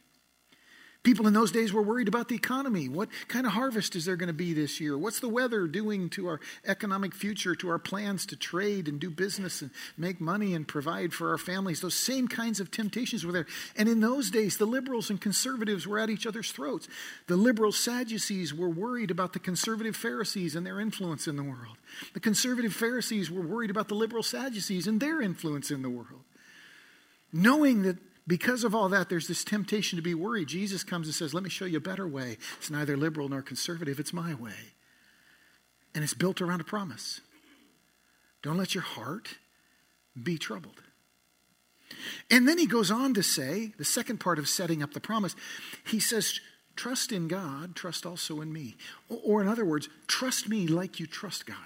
People 1.03 1.27
in 1.27 1.33
those 1.33 1.51
days 1.51 1.73
were 1.73 1.81
worried 1.81 2.09
about 2.09 2.29
the 2.29 2.35
economy. 2.35 2.87
What 2.87 3.09
kind 3.27 3.47
of 3.47 3.53
harvest 3.53 3.97
is 3.97 4.05
there 4.05 4.17
going 4.17 4.27
to 4.27 4.35
be 4.35 4.53
this 4.53 4.81
year? 4.81 4.99
What's 4.99 5.21
the 5.21 5.31
weather 5.31 5.67
doing 5.67 6.11
to 6.11 6.27
our 6.27 6.41
economic 6.67 7.15
future, 7.15 7.55
to 7.55 7.71
our 7.71 7.79
plans 7.79 8.27
to 8.27 8.37
trade 8.37 8.87
and 8.87 9.01
do 9.01 9.09
business 9.09 9.63
and 9.63 9.71
make 9.97 10.21
money 10.21 10.53
and 10.53 10.69
provide 10.69 11.15
for 11.15 11.31
our 11.31 11.39
families? 11.39 11.81
Those 11.81 11.95
same 11.95 12.29
kinds 12.29 12.61
of 12.61 12.71
temptations 12.71 13.25
were 13.25 13.33
there. 13.33 13.47
And 13.79 13.89
in 13.89 14.01
those 14.01 14.31
days, 14.31 14.59
the 14.59 14.67
liberals 14.67 15.09
and 15.09 15.19
conservatives 15.19 15.87
were 15.87 15.99
at 15.99 16.11
each 16.11 16.27
other's 16.27 16.53
throats. 16.53 16.87
The 17.29 17.37
liberal 17.37 17.73
Sadducees 17.73 18.53
were 18.53 18.69
worried 18.69 19.11
about 19.11 19.33
the 19.33 19.39
conservative 19.39 19.97
Pharisees 19.97 20.55
and 20.55 20.67
their 20.67 20.81
influence 20.81 21.27
in 21.27 21.37
the 21.37 21.43
world. 21.43 21.79
The 22.13 22.21
conservative 22.21 22.75
Pharisees 22.75 23.31
were 23.31 23.41
worried 23.41 23.71
about 23.71 23.89
the 23.89 23.95
liberal 23.95 24.23
Sadducees 24.23 24.87
and 24.87 25.01
their 25.01 25.23
influence 25.23 25.71
in 25.71 25.81
the 25.81 25.89
world. 25.89 26.25
Knowing 27.33 27.85
that 27.85 27.97
because 28.27 28.65
of 28.65 28.75
all 28.75 28.89
that, 28.91 29.09
there's 29.09 29.29
this 29.29 29.45
temptation 29.45 29.97
to 29.97 30.03
be 30.03 30.15
worried. 30.15 30.49
Jesus 30.49 30.85
comes 30.85 31.07
and 31.07 31.15
says, 31.15 31.35
Let 31.35 31.43
me 31.43 31.51
show 31.51 31.65
you 31.65 31.79
a 31.79 31.81
better 31.81 32.07
way. 32.07 32.37
It's 32.59 32.71
neither 32.71 32.97
liberal 32.97 33.29
nor 33.29 33.43
conservative, 33.43 33.99
it's 33.99 34.13
my 34.13 34.35
way. 34.35 34.75
And 35.95 36.05
it's 36.05 36.15
built 36.15 36.41
around 36.41 36.61
a 36.61 36.65
promise. 36.65 37.21
Don't 38.43 38.57
let 38.57 38.75
your 38.75 38.85
heart 38.85 39.37
be 40.21 40.39
troubled. 40.39 40.81
And 42.31 42.47
then 42.47 42.59
he 42.59 42.67
goes 42.67 42.91
on 42.91 43.15
to 43.15 43.23
say, 43.23 43.73
the 43.77 43.85
second 43.85 44.19
part 44.19 44.39
of 44.39 44.49
setting 44.49 44.83
up 44.83 44.95
the 44.95 45.01
promise, 45.01 45.35
he 45.85 46.01
says, 46.01 46.41
Trust 46.77 47.13
in 47.13 47.29
God, 47.29 47.75
trust 47.75 48.07
also 48.07 48.41
in 48.41 48.53
me. 48.53 48.77
Or, 49.09 49.43
in 49.43 49.49
other 49.49 49.65
words, 49.65 49.89
trust 50.07 50.49
me 50.49 50.67
like 50.67 51.01
you 51.01 51.07
trust 51.07 51.45
God. 51.45 51.57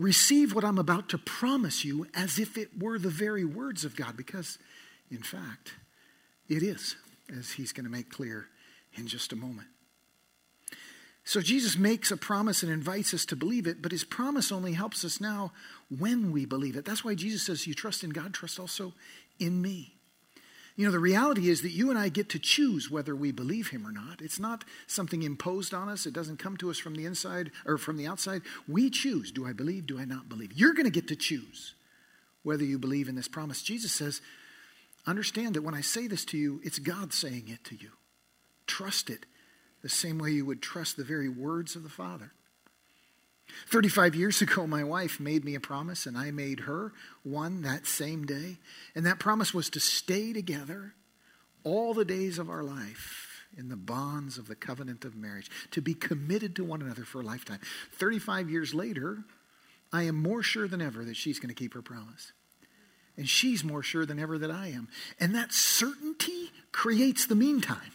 Receive 0.00 0.54
what 0.54 0.64
I'm 0.64 0.78
about 0.78 1.10
to 1.10 1.18
promise 1.18 1.84
you 1.84 2.06
as 2.14 2.38
if 2.38 2.56
it 2.56 2.70
were 2.82 2.98
the 2.98 3.10
very 3.10 3.44
words 3.44 3.84
of 3.84 3.94
God, 3.94 4.16
because, 4.16 4.56
in 5.10 5.22
fact, 5.22 5.74
it 6.48 6.62
is, 6.62 6.96
as 7.38 7.50
he's 7.50 7.72
going 7.72 7.84
to 7.84 7.90
make 7.90 8.08
clear 8.08 8.46
in 8.94 9.06
just 9.06 9.30
a 9.30 9.36
moment. 9.36 9.68
So 11.22 11.42
Jesus 11.42 11.76
makes 11.76 12.10
a 12.10 12.16
promise 12.16 12.62
and 12.62 12.72
invites 12.72 13.12
us 13.12 13.26
to 13.26 13.36
believe 13.36 13.66
it, 13.66 13.82
but 13.82 13.92
his 13.92 14.04
promise 14.04 14.50
only 14.50 14.72
helps 14.72 15.04
us 15.04 15.20
now 15.20 15.52
when 15.90 16.32
we 16.32 16.46
believe 16.46 16.76
it. 16.76 16.86
That's 16.86 17.04
why 17.04 17.14
Jesus 17.14 17.44
says, 17.44 17.66
You 17.66 17.74
trust 17.74 18.02
in 18.02 18.08
God, 18.08 18.32
trust 18.32 18.58
also 18.58 18.94
in 19.38 19.60
me. 19.60 19.99
You 20.80 20.86
know, 20.86 20.92
the 20.92 20.98
reality 20.98 21.50
is 21.50 21.60
that 21.60 21.72
you 21.72 21.90
and 21.90 21.98
I 21.98 22.08
get 22.08 22.30
to 22.30 22.38
choose 22.38 22.90
whether 22.90 23.14
we 23.14 23.32
believe 23.32 23.68
him 23.68 23.86
or 23.86 23.92
not. 23.92 24.22
It's 24.22 24.40
not 24.40 24.64
something 24.86 25.22
imposed 25.22 25.74
on 25.74 25.90
us. 25.90 26.06
It 26.06 26.14
doesn't 26.14 26.38
come 26.38 26.56
to 26.56 26.70
us 26.70 26.78
from 26.78 26.94
the 26.94 27.04
inside 27.04 27.50
or 27.66 27.76
from 27.76 27.98
the 27.98 28.06
outside. 28.06 28.40
We 28.66 28.88
choose 28.88 29.30
do 29.30 29.46
I 29.46 29.52
believe, 29.52 29.86
do 29.86 30.00
I 30.00 30.06
not 30.06 30.30
believe? 30.30 30.54
You're 30.54 30.72
going 30.72 30.86
to 30.86 30.90
get 30.90 31.06
to 31.08 31.16
choose 31.16 31.74
whether 32.44 32.64
you 32.64 32.78
believe 32.78 33.10
in 33.10 33.14
this 33.14 33.28
promise. 33.28 33.60
Jesus 33.60 33.92
says, 33.92 34.22
understand 35.06 35.54
that 35.54 35.64
when 35.64 35.74
I 35.74 35.82
say 35.82 36.06
this 36.06 36.24
to 36.24 36.38
you, 36.38 36.62
it's 36.64 36.78
God 36.78 37.12
saying 37.12 37.48
it 37.48 37.62
to 37.64 37.74
you. 37.74 37.90
Trust 38.66 39.10
it 39.10 39.26
the 39.82 39.90
same 39.90 40.16
way 40.16 40.30
you 40.30 40.46
would 40.46 40.62
trust 40.62 40.96
the 40.96 41.04
very 41.04 41.28
words 41.28 41.76
of 41.76 41.82
the 41.82 41.90
Father. 41.90 42.32
35 43.68 44.14
years 44.14 44.42
ago, 44.42 44.66
my 44.66 44.84
wife 44.84 45.20
made 45.20 45.44
me 45.44 45.54
a 45.54 45.60
promise, 45.60 46.06
and 46.06 46.16
I 46.16 46.30
made 46.30 46.60
her 46.60 46.92
one 47.22 47.62
that 47.62 47.86
same 47.86 48.24
day. 48.26 48.58
And 48.94 49.06
that 49.06 49.18
promise 49.18 49.54
was 49.54 49.70
to 49.70 49.80
stay 49.80 50.32
together 50.32 50.94
all 51.64 51.94
the 51.94 52.04
days 52.04 52.38
of 52.38 52.48
our 52.48 52.62
life 52.62 53.26
in 53.56 53.68
the 53.68 53.76
bonds 53.76 54.38
of 54.38 54.46
the 54.46 54.54
covenant 54.54 55.04
of 55.04 55.16
marriage, 55.16 55.50
to 55.72 55.82
be 55.82 55.94
committed 55.94 56.54
to 56.56 56.64
one 56.64 56.82
another 56.82 57.04
for 57.04 57.20
a 57.20 57.24
lifetime. 57.24 57.58
35 57.94 58.48
years 58.48 58.74
later, 58.74 59.24
I 59.92 60.04
am 60.04 60.22
more 60.22 60.42
sure 60.42 60.68
than 60.68 60.80
ever 60.80 61.04
that 61.04 61.16
she's 61.16 61.40
going 61.40 61.48
to 61.48 61.54
keep 61.54 61.74
her 61.74 61.82
promise. 61.82 62.32
And 63.16 63.28
she's 63.28 63.64
more 63.64 63.82
sure 63.82 64.06
than 64.06 64.18
ever 64.18 64.38
that 64.38 64.50
I 64.50 64.68
am. 64.68 64.88
And 65.18 65.34
that 65.34 65.52
certainty 65.52 66.50
creates 66.72 67.26
the 67.26 67.34
meantime. 67.34 67.92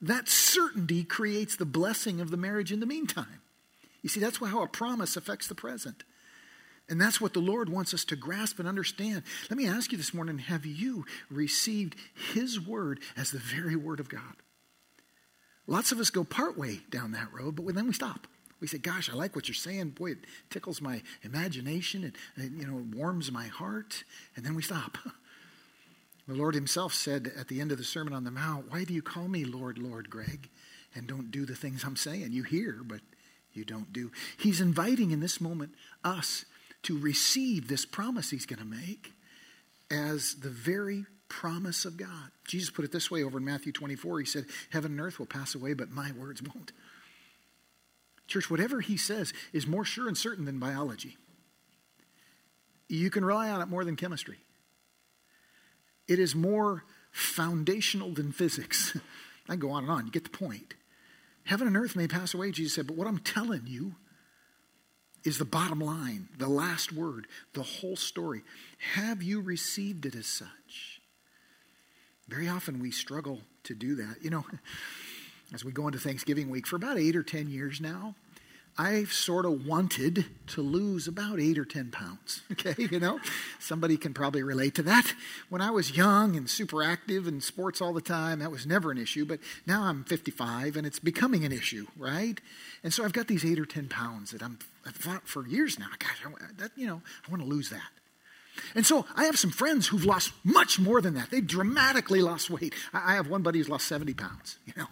That 0.00 0.28
certainty 0.28 1.04
creates 1.04 1.56
the 1.56 1.64
blessing 1.64 2.20
of 2.20 2.30
the 2.30 2.36
marriage 2.36 2.72
in 2.72 2.80
the 2.80 2.86
meantime. 2.86 3.40
You 4.02 4.08
see, 4.08 4.20
that's 4.20 4.38
how 4.38 4.62
a 4.62 4.68
promise 4.68 5.16
affects 5.16 5.48
the 5.48 5.54
present. 5.54 6.04
And 6.88 7.00
that's 7.00 7.20
what 7.20 7.34
the 7.34 7.40
Lord 7.40 7.68
wants 7.68 7.92
us 7.92 8.04
to 8.06 8.16
grasp 8.16 8.58
and 8.58 8.66
understand. 8.66 9.22
Let 9.50 9.58
me 9.58 9.66
ask 9.66 9.92
you 9.92 9.98
this 9.98 10.14
morning 10.14 10.38
have 10.38 10.64
you 10.64 11.04
received 11.30 11.96
His 12.32 12.60
word 12.60 13.00
as 13.16 13.30
the 13.30 13.38
very 13.38 13.76
word 13.76 14.00
of 14.00 14.08
God? 14.08 14.36
Lots 15.66 15.92
of 15.92 15.98
us 16.00 16.08
go 16.08 16.24
partway 16.24 16.80
down 16.88 17.12
that 17.12 17.32
road, 17.32 17.56
but 17.56 17.74
then 17.74 17.86
we 17.86 17.92
stop. 17.92 18.26
We 18.60 18.66
say, 18.66 18.78
Gosh, 18.78 19.10
I 19.10 19.14
like 19.14 19.36
what 19.36 19.48
you're 19.48 19.54
saying. 19.54 19.90
Boy, 19.90 20.12
it 20.12 20.18
tickles 20.48 20.80
my 20.80 21.02
imagination 21.22 22.04
and, 22.04 22.14
and 22.36 22.58
you 22.58 22.66
know, 22.66 22.82
warms 22.96 23.30
my 23.30 23.48
heart. 23.48 24.04
And 24.34 24.44
then 24.44 24.54
we 24.54 24.62
stop. 24.62 24.98
The 26.26 26.34
Lord 26.34 26.54
Himself 26.54 26.92
said 26.92 27.32
at 27.38 27.48
the 27.48 27.58
end 27.58 27.72
of 27.72 27.78
the 27.78 27.84
Sermon 27.84 28.12
on 28.12 28.24
the 28.24 28.30
Mount, 28.30 28.70
Why 28.70 28.84
do 28.84 28.92
you 28.92 29.00
call 29.00 29.28
me 29.28 29.46
Lord, 29.46 29.78
Lord, 29.78 30.10
Greg, 30.10 30.50
and 30.94 31.06
don't 31.06 31.30
do 31.30 31.46
the 31.46 31.54
things 31.54 31.84
I'm 31.84 31.96
saying? 31.96 32.32
You 32.32 32.42
hear, 32.42 32.80
but 32.84 33.00
you 33.58 33.64
don't 33.64 33.92
do. 33.92 34.10
He's 34.38 34.60
inviting 34.60 35.10
in 35.10 35.20
this 35.20 35.40
moment 35.40 35.72
us 36.04 36.44
to 36.84 36.98
receive 36.98 37.68
this 37.68 37.84
promise 37.84 38.30
he's 38.30 38.46
going 38.46 38.60
to 38.60 38.64
make 38.64 39.12
as 39.90 40.36
the 40.36 40.48
very 40.48 41.04
promise 41.28 41.84
of 41.84 41.96
God. 41.96 42.30
Jesus 42.46 42.70
put 42.70 42.84
it 42.84 42.92
this 42.92 43.10
way 43.10 43.22
over 43.22 43.38
in 43.38 43.44
Matthew 43.44 43.72
24. 43.72 44.20
He 44.20 44.26
said, 44.26 44.46
Heaven 44.70 44.92
and 44.92 45.00
earth 45.00 45.18
will 45.18 45.26
pass 45.26 45.54
away, 45.54 45.74
but 45.74 45.90
my 45.90 46.12
words 46.12 46.42
won't. 46.42 46.72
Church, 48.26 48.50
whatever 48.50 48.80
he 48.80 48.96
says 48.96 49.32
is 49.52 49.66
more 49.66 49.84
sure 49.84 50.08
and 50.08 50.16
certain 50.16 50.44
than 50.44 50.58
biology. 50.58 51.16
You 52.88 53.10
can 53.10 53.24
rely 53.24 53.50
on 53.50 53.60
it 53.60 53.68
more 53.68 53.84
than 53.84 53.96
chemistry. 53.96 54.38
It 56.06 56.18
is 56.18 56.34
more 56.34 56.84
foundational 57.10 58.12
than 58.12 58.32
physics. 58.32 58.96
I 59.48 59.56
go 59.56 59.70
on 59.70 59.84
and 59.84 59.92
on. 59.92 60.06
You 60.06 60.12
get 60.12 60.24
the 60.24 60.30
point. 60.30 60.74
Heaven 61.48 61.66
and 61.66 61.78
earth 61.78 61.96
may 61.96 62.06
pass 62.06 62.34
away, 62.34 62.50
Jesus 62.50 62.74
said, 62.74 62.86
but 62.86 62.94
what 62.94 63.06
I'm 63.06 63.20
telling 63.20 63.62
you 63.64 63.94
is 65.24 65.38
the 65.38 65.46
bottom 65.46 65.80
line, 65.80 66.28
the 66.36 66.46
last 66.46 66.92
word, 66.92 67.26
the 67.54 67.62
whole 67.62 67.96
story. 67.96 68.42
Have 68.92 69.22
you 69.22 69.40
received 69.40 70.04
it 70.04 70.14
as 70.14 70.26
such? 70.26 71.00
Very 72.28 72.50
often 72.50 72.80
we 72.80 72.90
struggle 72.90 73.40
to 73.64 73.74
do 73.74 73.94
that. 73.94 74.16
You 74.20 74.28
know, 74.28 74.44
as 75.54 75.64
we 75.64 75.72
go 75.72 75.86
into 75.86 75.98
Thanksgiving 75.98 76.50
week, 76.50 76.66
for 76.66 76.76
about 76.76 76.98
eight 76.98 77.16
or 77.16 77.22
10 77.22 77.48
years 77.48 77.80
now, 77.80 78.14
I've 78.80 79.12
sort 79.12 79.44
of 79.44 79.66
wanted 79.66 80.26
to 80.48 80.62
lose 80.62 81.08
about 81.08 81.40
eight 81.40 81.58
or 81.58 81.64
10 81.64 81.90
pounds. 81.90 82.42
Okay, 82.52 82.88
you 82.90 82.98
know, 82.98 83.20
somebody 83.60 83.96
can 83.96 84.12
probably 84.12 84.42
relate 84.42 84.74
to 84.76 84.82
that. 84.82 85.14
When 85.48 85.60
I 85.60 85.70
was 85.70 85.96
young 85.96 86.34
and 86.34 86.50
super 86.50 86.82
active 86.82 87.26
and 87.28 87.40
sports 87.42 87.80
all 87.80 87.92
the 87.92 88.00
time, 88.00 88.40
that 88.40 88.50
was 88.50 88.66
never 88.66 88.90
an 88.90 88.98
issue. 88.98 89.24
But 89.24 89.38
now 89.64 89.82
I'm 89.84 90.02
55 90.02 90.76
and 90.76 90.84
it's 90.84 90.98
becoming 90.98 91.44
an 91.44 91.52
issue, 91.52 91.86
right? 91.96 92.40
And 92.82 92.92
so 92.92 93.04
I've 93.04 93.12
got 93.12 93.28
these 93.28 93.44
eight 93.44 93.60
or 93.60 93.64
10 93.66 93.88
pounds 93.88 94.32
that 94.32 94.42
I'm, 94.42 94.58
I've 94.84 94.96
thought 94.96 95.28
for 95.28 95.46
years 95.46 95.78
now. 95.78 95.86
Gosh, 95.98 96.18
I, 96.24 96.30
that, 96.60 96.72
you 96.74 96.86
know, 96.88 97.00
I 97.26 97.30
want 97.30 97.42
to 97.42 97.48
lose 97.48 97.70
that. 97.70 97.90
And 98.74 98.84
so 98.84 99.06
I 99.16 99.24
have 99.24 99.38
some 99.38 99.50
friends 99.50 99.86
who've 99.86 100.04
lost 100.04 100.32
much 100.44 100.78
more 100.78 101.00
than 101.00 101.14
that. 101.14 101.30
They 101.30 101.40
dramatically 101.40 102.20
lost 102.22 102.50
weight. 102.50 102.74
I 102.92 103.14
have 103.14 103.28
one 103.28 103.42
buddy 103.42 103.58
who's 103.58 103.68
lost 103.68 103.86
70 103.88 104.14
pounds, 104.14 104.58
you 104.66 104.72
know. 104.76 104.86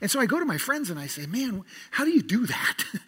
And 0.00 0.10
so 0.10 0.20
I 0.20 0.26
go 0.26 0.38
to 0.38 0.44
my 0.44 0.58
friends 0.58 0.90
and 0.90 0.98
I 0.98 1.06
say, 1.06 1.26
man, 1.26 1.64
how 1.92 2.04
do 2.04 2.10
you 2.10 2.22
do 2.22 2.46
that? 2.46 2.84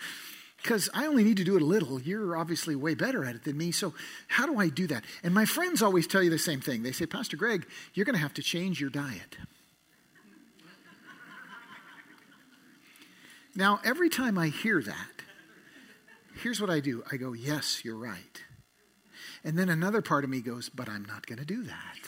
Because 0.64 0.88
I 0.94 1.04
only 1.04 1.24
need 1.24 1.36
to 1.36 1.44
do 1.44 1.56
it 1.56 1.62
a 1.62 1.66
little. 1.66 2.00
You're 2.00 2.38
obviously 2.38 2.74
way 2.74 2.94
better 2.94 3.22
at 3.22 3.34
it 3.34 3.44
than 3.44 3.58
me. 3.58 3.70
So 3.70 3.92
how 4.28 4.46
do 4.46 4.58
I 4.58 4.70
do 4.70 4.86
that? 4.86 5.04
And 5.22 5.34
my 5.34 5.44
friends 5.44 5.82
always 5.82 6.06
tell 6.06 6.22
you 6.22 6.30
the 6.30 6.38
same 6.38 6.62
thing. 6.62 6.82
They 6.82 6.92
say, 6.92 7.04
Pastor 7.04 7.36
Greg, 7.36 7.66
you're 7.92 8.06
going 8.06 8.14
to 8.14 8.22
have 8.22 8.32
to 8.32 8.42
change 8.42 8.80
your 8.80 8.88
diet. 8.88 9.36
now, 13.54 13.78
every 13.84 14.08
time 14.08 14.38
I 14.38 14.48
hear 14.48 14.80
that, 14.80 15.22
here's 16.42 16.62
what 16.62 16.70
I 16.70 16.80
do 16.80 17.04
I 17.12 17.18
go, 17.18 17.34
yes, 17.34 17.84
you're 17.84 17.98
right. 17.98 18.42
And 19.44 19.58
then 19.58 19.68
another 19.68 20.00
part 20.00 20.24
of 20.24 20.30
me 20.30 20.40
goes, 20.40 20.70
but 20.70 20.88
I'm 20.88 21.04
not 21.04 21.26
going 21.26 21.38
to 21.38 21.44
do 21.44 21.62
that. 21.64 21.98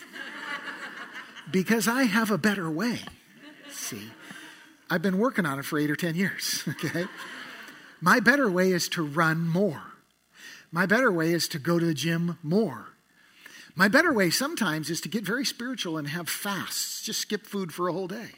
because 1.50 1.87
I 1.87 2.05
have 2.05 2.31
a 2.31 2.38
better 2.38 2.71
way. 2.71 3.00
See, 3.71 4.11
I've 4.88 5.02
been 5.02 5.19
working 5.19 5.45
on 5.45 5.59
it 5.59 5.64
for 5.64 5.78
eight 5.78 5.90
or 5.90 5.97
10 5.97 6.14
years, 6.14 6.64
okay? 6.69 7.05
My 8.00 8.21
better 8.21 8.50
way 8.50 8.73
is 8.73 8.88
to 8.90 9.05
run 9.05 9.47
more. 9.47 9.83
My 10.73 10.87
better 10.87 11.12
way 11.12 11.33
is 11.33 11.47
to 11.49 11.59
go 11.59 11.78
to 11.78 11.85
the 11.85 11.95
gym 11.95 12.38
more. 12.43 12.88
My 13.75 13.88
better 13.88 14.12
way 14.12 14.31
sometimes 14.31 14.88
is 14.88 15.02
to 15.02 15.09
get 15.09 15.25
very 15.25 15.45
spiritual 15.45 15.99
and 15.99 16.09
have 16.09 16.28
fasts, 16.28 17.02
just 17.02 17.21
skip 17.21 17.47
food 17.47 17.73
for 17.73 17.88
a 17.88 17.93
whole 17.93 18.09
day. 18.09 18.31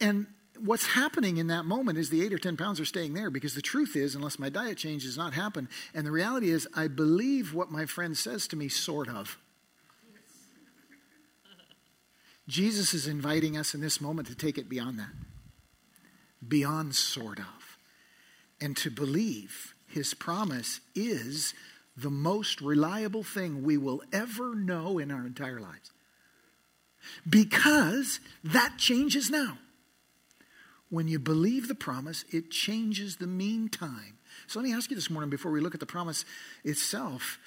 And 0.00 0.26
what's 0.60 0.86
happening 0.86 1.36
in 1.36 1.48
that 1.48 1.64
moment 1.64 1.98
is 1.98 2.10
the 2.10 2.24
eight 2.24 2.32
or 2.32 2.38
10 2.38 2.56
pounds 2.56 2.80
are 2.80 2.84
staying 2.84 3.14
there 3.14 3.30
because 3.30 3.54
the 3.54 3.62
truth 3.62 3.96
is, 3.96 4.14
unless 4.14 4.38
my 4.38 4.48
diet 4.48 4.78
change 4.78 5.04
does 5.04 5.16
not 5.16 5.34
happen, 5.34 5.68
and 5.94 6.06
the 6.06 6.10
reality 6.10 6.50
is, 6.50 6.68
I 6.74 6.88
believe 6.88 7.54
what 7.54 7.70
my 7.70 7.86
friend 7.86 8.16
says 8.16 8.46
to 8.48 8.56
me, 8.56 8.68
sort 8.68 9.08
of. 9.08 9.38
Jesus 12.48 12.94
is 12.94 13.08
inviting 13.08 13.56
us 13.56 13.74
in 13.74 13.80
this 13.80 14.00
moment 14.00 14.28
to 14.28 14.34
take 14.34 14.56
it 14.56 14.68
beyond 14.68 14.98
that, 14.98 15.10
beyond 16.46 16.94
sort 16.94 17.40
of, 17.40 17.78
and 18.60 18.76
to 18.76 18.90
believe 18.90 19.74
his 19.88 20.14
promise 20.14 20.80
is 20.94 21.54
the 21.96 22.10
most 22.10 22.60
reliable 22.60 23.24
thing 23.24 23.64
we 23.64 23.76
will 23.76 24.02
ever 24.12 24.54
know 24.54 24.98
in 24.98 25.10
our 25.10 25.26
entire 25.26 25.58
lives. 25.58 25.90
Because 27.28 28.20
that 28.44 28.74
changes 28.78 29.30
now. 29.30 29.58
When 30.88 31.08
you 31.08 31.18
believe 31.18 31.68
the 31.68 31.74
promise, 31.74 32.24
it 32.32 32.50
changes 32.50 33.16
the 33.16 33.26
meantime. 33.26 34.18
So 34.46 34.58
let 34.58 34.68
me 34.68 34.74
ask 34.74 34.90
you 34.90 34.96
this 34.96 35.10
morning 35.10 35.30
before 35.30 35.50
we 35.50 35.60
look 35.60 35.74
at 35.74 35.80
the 35.80 35.86
promise 35.86 36.24
itself 36.64 37.38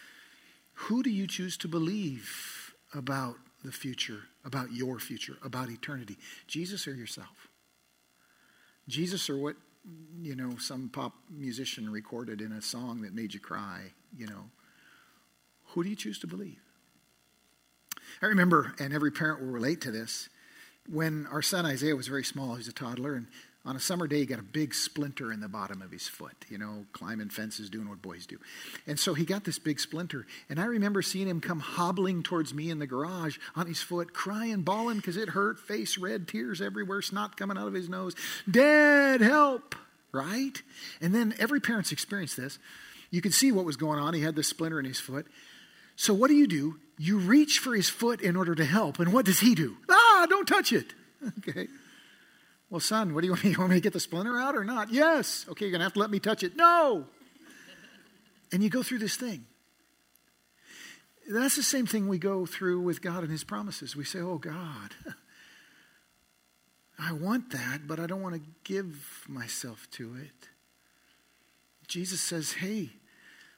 who 0.74 1.03
do 1.03 1.10
you 1.10 1.27
choose 1.27 1.58
to 1.58 1.67
believe 1.67 2.74
about 2.93 3.36
the 3.65 3.72
future, 3.72 4.22
about 4.46 4.72
your 4.72 4.98
future, 4.98 5.38
about 5.43 5.69
eternity? 5.69 6.17
Jesus 6.48 6.88
or 6.88 6.93
yourself? 6.93 7.50
Jesus 8.88 9.29
or 9.29 9.38
what, 9.38 9.55
you 10.22 10.36
know, 10.36 10.55
some 10.58 10.88
pop 10.88 11.13
musician 11.29 11.89
recorded 11.89 12.39
in 12.39 12.53
a 12.53 12.62
song 12.62 13.01
that 13.01 13.13
made 13.13 13.34
you 13.34 13.41
cry, 13.41 13.91
you 14.17 14.25
know? 14.25 14.46
Who 15.74 15.84
do 15.84 15.89
you 15.89 15.98
choose 15.98 16.17
to 16.19 16.27
believe? 16.27 16.62
I 18.22 18.27
remember, 18.27 18.74
and 18.79 18.94
every 18.94 19.11
parent 19.11 19.42
will 19.42 19.50
relate 19.50 19.81
to 19.81 19.92
this, 19.92 20.29
when 20.91 21.27
our 21.31 21.41
son 21.41 21.65
Isaiah 21.65 21.95
was 21.95 22.07
very 22.07 22.23
small, 22.23 22.53
he 22.53 22.57
was 22.57 22.67
a 22.67 22.73
toddler, 22.73 23.15
and 23.15 23.27
on 23.65 23.75
a 23.75 23.79
summer 23.79 24.07
day, 24.07 24.19
he 24.19 24.25
got 24.25 24.39
a 24.39 24.43
big 24.43 24.73
splinter 24.73 25.33
in 25.33 25.41
the 25.41 25.49
bottom 25.49 25.81
of 25.81 25.91
his 25.91 26.07
foot, 26.07 26.45
you 26.47 26.57
know, 26.57 26.85
climbing 26.93 27.29
fences, 27.29 27.69
doing 27.69 27.89
what 27.89 28.01
boys 28.01 28.25
do. 28.25 28.37
And 28.87 28.97
so 28.97 29.13
he 29.13 29.25
got 29.25 29.43
this 29.43 29.59
big 29.59 29.81
splinter. 29.81 30.25
And 30.49 30.59
I 30.59 30.65
remember 30.65 31.01
seeing 31.01 31.27
him 31.27 31.41
come 31.41 31.59
hobbling 31.59 32.23
towards 32.23 32.53
me 32.53 32.69
in 32.69 32.79
the 32.79 32.87
garage 32.87 33.37
on 33.55 33.67
his 33.67 33.81
foot, 33.81 34.13
crying, 34.13 34.61
bawling 34.61 34.97
because 34.97 35.17
it 35.17 35.29
hurt, 35.29 35.59
face 35.59 35.97
red, 35.97 36.27
tears 36.27 36.61
everywhere, 36.61 37.01
snot 37.01 37.35
coming 37.35 37.57
out 37.57 37.67
of 37.67 37.73
his 37.73 37.89
nose. 37.89 38.15
Dad, 38.49 39.19
help! 39.19 39.75
Right? 40.11 40.63
And 41.01 41.13
then 41.13 41.35
every 41.37 41.59
parent's 41.59 41.91
experienced 41.91 42.37
this. 42.37 42.59
You 43.11 43.21
could 43.21 43.33
see 43.33 43.51
what 43.51 43.65
was 43.65 43.75
going 43.75 43.99
on. 43.99 44.13
He 44.13 44.21
had 44.21 44.35
this 44.35 44.47
splinter 44.47 44.79
in 44.79 44.85
his 44.85 44.99
foot. 44.99 45.27
So 45.97 46.13
what 46.13 46.29
do 46.29 46.33
you 46.33 46.47
do? 46.47 46.79
You 46.97 47.19
reach 47.19 47.59
for 47.59 47.75
his 47.75 47.89
foot 47.89 48.21
in 48.21 48.37
order 48.37 48.55
to 48.55 48.65
help. 48.65 48.99
And 48.99 49.11
what 49.11 49.25
does 49.25 49.41
he 49.41 49.53
do? 49.53 49.75
Ah, 50.20 50.25
don't 50.25 50.48
touch 50.48 50.74
it. 50.74 50.94
Okay. 51.40 51.68
Well, 52.70 52.79
son, 52.79 53.14
what 53.14 53.22
do 53.22 53.27
you 53.27 53.34
want 53.34 53.44
me? 53.46 53.51
You 53.51 53.58
want 53.58 53.72
me 53.72 53.75
to 53.77 53.82
get 53.82 53.94
the 53.94 54.00
splinter 54.00 54.38
out 54.40 54.55
or 54.55 54.64
not? 54.64 54.90
Yes. 54.92 55.46
Okay, 55.50 55.66
you're 55.66 55.72
going 55.72 55.79
to 55.79 55.86
have 55.86 55.94
to 55.94 56.00
let 56.00 56.10
me 56.10 56.20
touch 56.20 56.44
it. 56.44 56.55
No. 56.55 57.05
And 58.51 58.64
you 58.64 58.70
go 58.70 58.82
through 58.82 58.98
this 58.98 59.16
thing. 59.16 59.46
That's 61.29 61.55
the 61.55 61.62
same 61.62 61.86
thing 61.86 62.08
we 62.08 62.18
go 62.18 62.48
through 62.48 62.82
with 62.82 63.00
God 63.01 63.22
and 63.22 63.32
His 63.32 63.44
promises. 63.44 63.96
We 63.96 64.03
say, 64.03 64.20
Oh, 64.20 64.40
God, 64.40 64.96
I 66.98 67.12
want 67.12 67.51
that, 67.51 67.82
but 67.86 68.00
I 68.00 68.08
don't 68.08 68.24
want 68.24 68.36
to 68.36 68.42
give 68.64 69.25
myself 69.27 69.88
to 69.92 70.16
it. 70.16 70.50
Jesus 71.88 72.22
says, 72.22 72.53
Hey, 72.53 72.90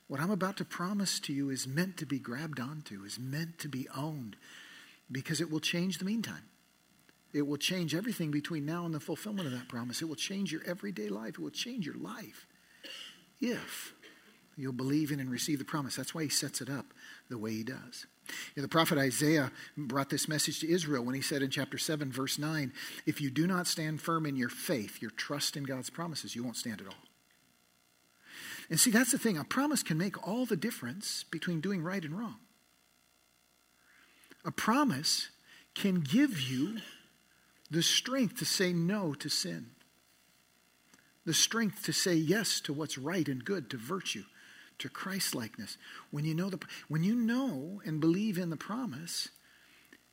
what 0.07 0.19
I'm 0.19 0.31
about 0.31 0.57
to 0.57 0.65
promise 0.65 1.21
to 1.21 1.31
you 1.31 1.49
is 1.49 1.65
meant 1.65 1.95
to 1.97 2.05
be 2.05 2.19
grabbed 2.19 2.59
onto, 2.59 3.05
is 3.05 3.17
meant 3.17 3.59
to 3.59 3.69
be 3.69 3.87
owned, 3.95 4.35
because 5.09 5.39
it 5.39 5.49
will 5.49 5.61
change 5.61 5.99
the 5.99 6.05
meantime. 6.05 6.43
It 7.33 7.47
will 7.47 7.57
change 7.57 7.95
everything 7.95 8.31
between 8.31 8.65
now 8.65 8.85
and 8.85 8.93
the 8.93 8.99
fulfillment 8.99 9.47
of 9.47 9.53
that 9.53 9.69
promise. 9.69 10.01
It 10.01 10.05
will 10.05 10.15
change 10.15 10.51
your 10.51 10.61
everyday 10.65 11.09
life. 11.09 11.35
It 11.35 11.39
will 11.39 11.49
change 11.49 11.85
your 11.85 11.95
life 11.95 12.45
if 13.41 13.93
you'll 14.55 14.73
believe 14.73 15.11
in 15.11 15.19
and 15.19 15.29
receive 15.29 15.59
the 15.59 15.65
promise. 15.65 15.95
That's 15.95 16.13
why 16.13 16.23
he 16.23 16.29
sets 16.29 16.61
it 16.61 16.69
up 16.69 16.93
the 17.29 17.37
way 17.37 17.51
he 17.51 17.63
does. 17.63 18.05
You 18.55 18.61
know, 18.61 18.63
the 18.63 18.69
prophet 18.69 18.97
Isaiah 18.97 19.51
brought 19.75 20.09
this 20.09 20.27
message 20.27 20.59
to 20.59 20.71
Israel 20.71 21.03
when 21.03 21.15
he 21.15 21.21
said 21.21 21.41
in 21.41 21.49
chapter 21.49 21.77
7, 21.77 22.11
verse 22.11 22.37
9, 22.37 22.71
If 23.05 23.19
you 23.19 23.31
do 23.31 23.47
not 23.47 23.67
stand 23.67 24.01
firm 24.01 24.25
in 24.25 24.35
your 24.35 24.49
faith, 24.49 25.01
your 25.01 25.11
trust 25.11 25.57
in 25.57 25.63
God's 25.63 25.89
promises, 25.89 26.35
you 26.35 26.43
won't 26.43 26.57
stand 26.57 26.81
at 26.81 26.87
all. 26.87 26.93
And 28.69 28.79
see, 28.79 28.91
that's 28.91 29.11
the 29.11 29.17
thing. 29.17 29.37
A 29.37 29.43
promise 29.43 29.83
can 29.83 29.97
make 29.97 30.25
all 30.25 30.45
the 30.45 30.55
difference 30.55 31.25
between 31.29 31.59
doing 31.59 31.83
right 31.83 32.03
and 32.03 32.17
wrong. 32.17 32.37
A 34.45 34.51
promise 34.51 35.29
can 35.75 36.01
give 36.01 36.39
you 36.39 36.77
the 37.71 37.81
strength 37.81 38.37
to 38.37 38.45
say 38.45 38.73
no 38.73 39.13
to 39.13 39.29
sin, 39.29 39.67
the 41.25 41.33
strength 41.33 41.83
to 41.85 41.93
say 41.93 42.13
yes 42.13 42.59
to 42.61 42.73
what's 42.73 42.97
right 42.97 43.27
and 43.27 43.45
good, 43.45 43.69
to 43.69 43.77
virtue, 43.77 44.25
to 44.77 44.89
Christlikeness. 44.89 45.77
When 46.11 46.25
you 46.25 46.35
know 46.35 46.49
the 46.49 46.59
when 46.89 47.03
you 47.03 47.15
know 47.15 47.81
and 47.85 48.01
believe 48.01 48.37
in 48.37 48.49
the 48.49 48.57
promise, 48.57 49.29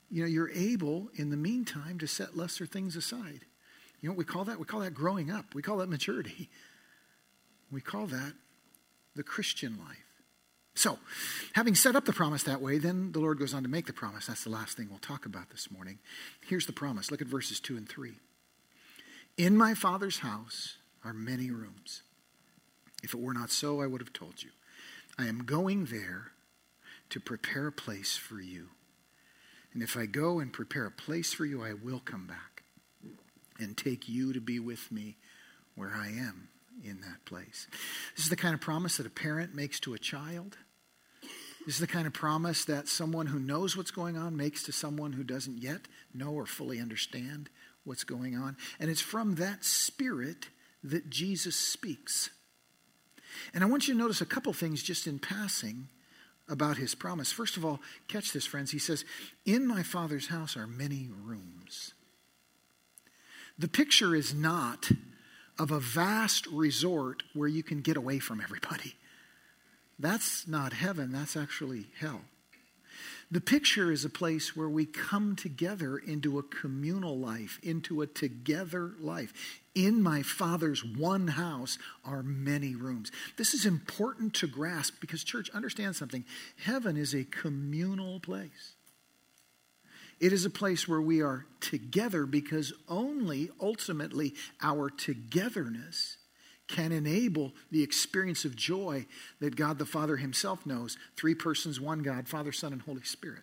you 0.08 0.22
know 0.22 0.28
you're 0.28 0.50
able 0.50 1.08
in 1.16 1.30
the 1.30 1.36
meantime 1.36 1.98
to 1.98 2.06
set 2.06 2.36
lesser 2.36 2.64
things 2.64 2.94
aside. 2.94 3.40
You 4.00 4.08
know 4.08 4.12
what 4.12 4.18
we 4.18 4.24
call 4.24 4.44
that? 4.44 4.60
We 4.60 4.64
call 4.64 4.80
that 4.80 4.94
growing 4.94 5.30
up. 5.30 5.54
We 5.54 5.62
call 5.62 5.78
that 5.78 5.88
maturity. 5.88 6.48
We 7.72 7.80
call 7.80 8.06
that 8.06 8.34
the 9.16 9.24
Christian 9.24 9.78
life. 9.78 10.07
So, 10.78 10.96
having 11.54 11.74
set 11.74 11.96
up 11.96 12.04
the 12.04 12.12
promise 12.12 12.44
that 12.44 12.60
way, 12.60 12.78
then 12.78 13.10
the 13.10 13.18
Lord 13.18 13.40
goes 13.40 13.52
on 13.52 13.64
to 13.64 13.68
make 13.68 13.86
the 13.86 13.92
promise. 13.92 14.28
That's 14.28 14.44
the 14.44 14.50
last 14.50 14.76
thing 14.76 14.86
we'll 14.88 15.00
talk 15.00 15.26
about 15.26 15.50
this 15.50 15.72
morning. 15.72 15.98
Here's 16.46 16.66
the 16.66 16.72
promise. 16.72 17.10
Look 17.10 17.20
at 17.20 17.26
verses 17.26 17.58
2 17.58 17.76
and 17.76 17.88
3. 17.88 18.12
In 19.36 19.56
my 19.56 19.74
Father's 19.74 20.20
house 20.20 20.76
are 21.04 21.12
many 21.12 21.50
rooms. 21.50 22.02
If 23.02 23.12
it 23.12 23.18
were 23.18 23.34
not 23.34 23.50
so, 23.50 23.80
I 23.80 23.88
would 23.88 24.00
have 24.00 24.12
told 24.12 24.40
you. 24.44 24.50
I 25.18 25.26
am 25.26 25.40
going 25.40 25.86
there 25.86 26.30
to 27.10 27.18
prepare 27.18 27.66
a 27.66 27.72
place 27.72 28.16
for 28.16 28.40
you. 28.40 28.68
And 29.74 29.82
if 29.82 29.96
I 29.96 30.06
go 30.06 30.38
and 30.38 30.52
prepare 30.52 30.86
a 30.86 30.92
place 30.92 31.32
for 31.32 31.44
you, 31.44 31.60
I 31.60 31.72
will 31.72 31.98
come 32.04 32.28
back 32.28 32.62
and 33.58 33.76
take 33.76 34.08
you 34.08 34.32
to 34.32 34.40
be 34.40 34.60
with 34.60 34.92
me 34.92 35.16
where 35.74 35.92
I 35.92 36.06
am 36.06 36.50
in 36.84 37.00
that 37.00 37.24
place. 37.24 37.66
This 38.14 38.26
is 38.26 38.30
the 38.30 38.36
kind 38.36 38.54
of 38.54 38.60
promise 38.60 38.98
that 38.98 39.06
a 39.06 39.10
parent 39.10 39.56
makes 39.56 39.80
to 39.80 39.94
a 39.94 39.98
child. 39.98 40.56
This 41.68 41.74
is 41.74 41.80
the 41.82 41.86
kind 41.86 42.06
of 42.06 42.14
promise 42.14 42.64
that 42.64 42.88
someone 42.88 43.26
who 43.26 43.38
knows 43.38 43.76
what's 43.76 43.90
going 43.90 44.16
on 44.16 44.38
makes 44.38 44.62
to 44.62 44.72
someone 44.72 45.12
who 45.12 45.22
doesn't 45.22 45.58
yet 45.58 45.82
know 46.14 46.30
or 46.30 46.46
fully 46.46 46.80
understand 46.80 47.50
what's 47.84 48.04
going 48.04 48.38
on. 48.38 48.56
And 48.80 48.88
it's 48.88 49.02
from 49.02 49.34
that 49.34 49.66
spirit 49.66 50.48
that 50.82 51.10
Jesus 51.10 51.56
speaks. 51.56 52.30
And 53.52 53.62
I 53.62 53.66
want 53.66 53.86
you 53.86 53.92
to 53.92 54.00
notice 54.00 54.22
a 54.22 54.24
couple 54.24 54.54
things 54.54 54.82
just 54.82 55.06
in 55.06 55.18
passing 55.18 55.88
about 56.48 56.78
his 56.78 56.94
promise. 56.94 57.32
First 57.32 57.58
of 57.58 57.66
all, 57.66 57.80
catch 58.06 58.32
this, 58.32 58.46
friends. 58.46 58.70
He 58.70 58.78
says, 58.78 59.04
In 59.44 59.66
my 59.66 59.82
Father's 59.82 60.28
house 60.28 60.56
are 60.56 60.66
many 60.66 61.10
rooms. 61.22 61.92
The 63.58 63.68
picture 63.68 64.14
is 64.14 64.32
not 64.32 64.90
of 65.58 65.70
a 65.70 65.80
vast 65.80 66.46
resort 66.46 67.24
where 67.34 67.46
you 67.46 67.62
can 67.62 67.82
get 67.82 67.98
away 67.98 68.20
from 68.20 68.40
everybody. 68.40 68.94
That's 69.98 70.46
not 70.46 70.72
heaven, 70.72 71.12
that's 71.12 71.36
actually 71.36 71.86
hell. 71.98 72.22
The 73.30 73.40
picture 73.42 73.92
is 73.92 74.06
a 74.06 74.10
place 74.10 74.56
where 74.56 74.70
we 74.70 74.86
come 74.86 75.36
together 75.36 75.98
into 75.98 76.38
a 76.38 76.42
communal 76.42 77.18
life, 77.18 77.58
into 77.62 78.00
a 78.00 78.06
together 78.06 78.92
life. 78.98 79.60
In 79.74 80.02
my 80.02 80.22
Father's 80.22 80.82
one 80.82 81.28
house 81.28 81.76
are 82.06 82.22
many 82.22 82.74
rooms. 82.74 83.12
This 83.36 83.52
is 83.52 83.66
important 83.66 84.32
to 84.34 84.46
grasp 84.46 84.94
because, 85.00 85.22
church, 85.22 85.50
understand 85.50 85.94
something. 85.94 86.24
Heaven 86.64 86.96
is 86.96 87.14
a 87.14 87.24
communal 87.24 88.18
place. 88.18 88.74
It 90.20 90.32
is 90.32 90.44
a 90.44 90.50
place 90.50 90.88
where 90.88 91.00
we 91.00 91.20
are 91.20 91.44
together 91.60 92.24
because 92.24 92.72
only 92.88 93.50
ultimately 93.60 94.34
our 94.60 94.90
togetherness 94.90 96.17
can 96.68 96.92
enable 96.92 97.52
the 97.70 97.82
experience 97.82 98.44
of 98.44 98.54
joy 98.54 99.06
that 99.40 99.56
God 99.56 99.78
the 99.78 99.86
Father 99.86 100.16
Himself 100.16 100.64
knows. 100.66 100.96
Three 101.16 101.34
persons, 101.34 101.80
one 101.80 102.00
God, 102.00 102.28
Father, 102.28 102.52
Son, 102.52 102.72
and 102.72 102.82
Holy 102.82 103.02
Spirit. 103.02 103.42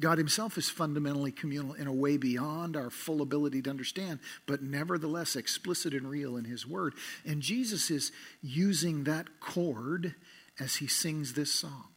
God 0.00 0.18
Himself 0.18 0.58
is 0.58 0.70
fundamentally 0.70 1.30
communal 1.30 1.74
in 1.74 1.86
a 1.86 1.92
way 1.92 2.16
beyond 2.16 2.76
our 2.76 2.90
full 2.90 3.22
ability 3.22 3.62
to 3.62 3.70
understand, 3.70 4.18
but 4.46 4.62
nevertheless 4.62 5.36
explicit 5.36 5.92
and 5.92 6.08
real 6.08 6.36
in 6.36 6.44
His 6.44 6.66
Word. 6.66 6.94
And 7.24 7.42
Jesus 7.42 7.90
is 7.90 8.10
using 8.42 9.04
that 9.04 9.40
chord 9.40 10.14
as 10.58 10.76
He 10.76 10.86
sings 10.86 11.34
this 11.34 11.52
song. 11.52 11.93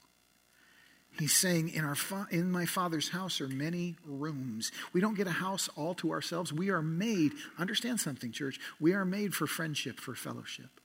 He's 1.19 1.35
saying, 1.35 1.69
in, 1.69 1.83
our 1.83 1.95
fa- 1.95 2.27
in 2.29 2.51
my 2.51 2.65
Father's 2.65 3.09
house 3.09 3.41
are 3.41 3.47
many 3.47 3.95
rooms. 4.05 4.71
We 4.93 5.01
don't 5.01 5.15
get 5.15 5.27
a 5.27 5.31
house 5.31 5.69
all 5.75 5.95
to 5.95 6.11
ourselves. 6.11 6.53
We 6.53 6.69
are 6.69 6.81
made, 6.81 7.31
understand 7.57 7.99
something, 7.99 8.31
church. 8.31 8.59
We 8.79 8.93
are 8.93 9.05
made 9.05 9.33
for 9.33 9.47
friendship, 9.47 9.99
for 9.99 10.13
fellowship. 10.13 10.79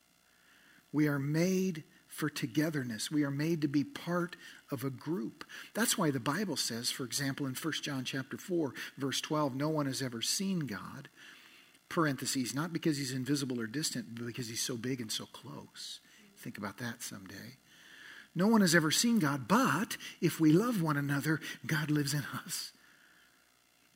We 0.93 1.07
are 1.09 1.19
made 1.19 1.85
for 2.09 2.29
togetherness. 2.29 3.11
We 3.11 3.25
are 3.25 3.31
made 3.31 3.63
to 3.63 3.69
be 3.69 3.85
part 3.85 4.37
of 4.71 4.85
a 4.85 4.91
group. 4.91 5.45
That's 5.75 5.97
why 5.97 6.11
the 6.11 6.21
Bible 6.21 6.57
says, 6.57 6.91
for 6.91 7.05
example, 7.05 7.47
in 7.47 7.55
1 7.55 7.73
John 7.83 8.05
chapter 8.05 8.37
4, 8.37 8.75
verse 8.99 9.21
12, 9.21 9.55
no 9.55 9.71
one 9.71 9.87
has 9.87 10.03
ever 10.03 10.23
seen 10.23 10.61
God. 10.61 11.09
Parentheses, 11.89 12.55
not 12.55 12.73
because 12.73 12.97
he's 12.97 13.13
invisible 13.13 13.61
or 13.61 13.67
distant, 13.67 14.15
but 14.15 14.27
because 14.27 14.49
he's 14.49 14.63
so 14.63 14.77
big 14.77 15.01
and 15.01 15.13
so 15.13 15.27
close. 15.27 16.01
Think 16.39 16.59
about 16.59 16.79
that 16.79 17.03
someday. 17.03 17.57
No 18.35 18.47
one 18.47 18.63
has 18.63 18.75
ever 18.75 18.91
seen 18.91 19.19
God, 19.19 19.47
but 19.47 19.97
if 20.21 20.41
we 20.41 20.53
love 20.53 20.81
one 20.81 20.97
another, 20.97 21.41
God 21.67 21.91
lives 21.91 22.15
in 22.15 22.25
us. 22.45 22.73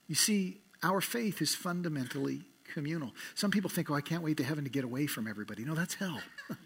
You 0.09 0.15
see, 0.15 0.59
our 0.83 1.01
faith 1.01 1.41
is 1.41 1.55
fundamentally 1.55 2.43
communal. 2.73 3.13
Some 3.35 3.51
people 3.51 3.71
think, 3.71 3.91
oh, 3.91 3.95
I 3.95 4.01
can't 4.01 4.23
wait 4.23 4.37
to 4.37 4.45
heaven 4.45 4.65
to 4.65 4.71
get 4.71 4.85
away 4.85 5.07
from 5.07 5.27
everybody. 5.27 5.65
No, 5.65 5.75
that's 5.75 5.95
hell. 5.95 6.21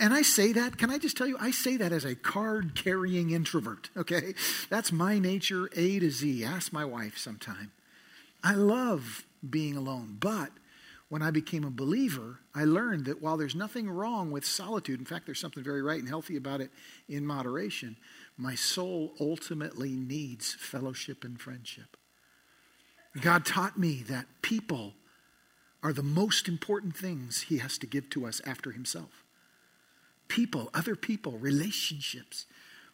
and 0.00 0.12
I 0.12 0.22
say 0.22 0.52
that, 0.52 0.78
can 0.78 0.90
I 0.90 0.98
just 0.98 1.16
tell 1.16 1.26
you, 1.26 1.36
I 1.40 1.52
say 1.52 1.76
that 1.76 1.92
as 1.92 2.04
a 2.04 2.14
card 2.14 2.74
carrying 2.74 3.30
introvert, 3.30 3.90
okay? 3.96 4.34
That's 4.68 4.90
my 4.90 5.18
nature, 5.18 5.68
A 5.76 5.98
to 6.00 6.10
Z. 6.10 6.44
Ask 6.44 6.72
my 6.72 6.84
wife 6.84 7.16
sometime. 7.18 7.72
I 8.42 8.54
love 8.54 9.24
being 9.48 9.76
alone, 9.76 10.16
but 10.18 10.50
when 11.10 11.22
I 11.22 11.32
became 11.32 11.64
a 11.64 11.70
believer, 11.70 12.38
I 12.54 12.64
learned 12.64 13.06
that 13.06 13.20
while 13.20 13.36
there's 13.36 13.56
nothing 13.56 13.90
wrong 13.90 14.30
with 14.30 14.44
solitude, 14.46 15.00
in 15.00 15.04
fact, 15.04 15.26
there's 15.26 15.40
something 15.40 15.64
very 15.64 15.82
right 15.82 15.98
and 15.98 16.08
healthy 16.08 16.36
about 16.36 16.60
it 16.60 16.70
in 17.08 17.26
moderation, 17.26 17.96
my 18.38 18.54
soul 18.54 19.12
ultimately 19.20 19.90
needs 19.90 20.54
fellowship 20.54 21.24
and 21.24 21.38
friendship. 21.40 21.96
God 23.20 23.44
taught 23.44 23.76
me 23.76 24.04
that 24.08 24.26
people 24.40 24.94
are 25.82 25.92
the 25.92 26.02
most 26.04 26.46
important 26.46 26.96
things 26.96 27.42
He 27.42 27.58
has 27.58 27.76
to 27.78 27.88
give 27.88 28.08
to 28.10 28.24
us 28.24 28.40
after 28.46 28.70
Himself. 28.70 29.24
People, 30.28 30.70
other 30.72 30.94
people, 30.94 31.32
relationships, 31.38 32.46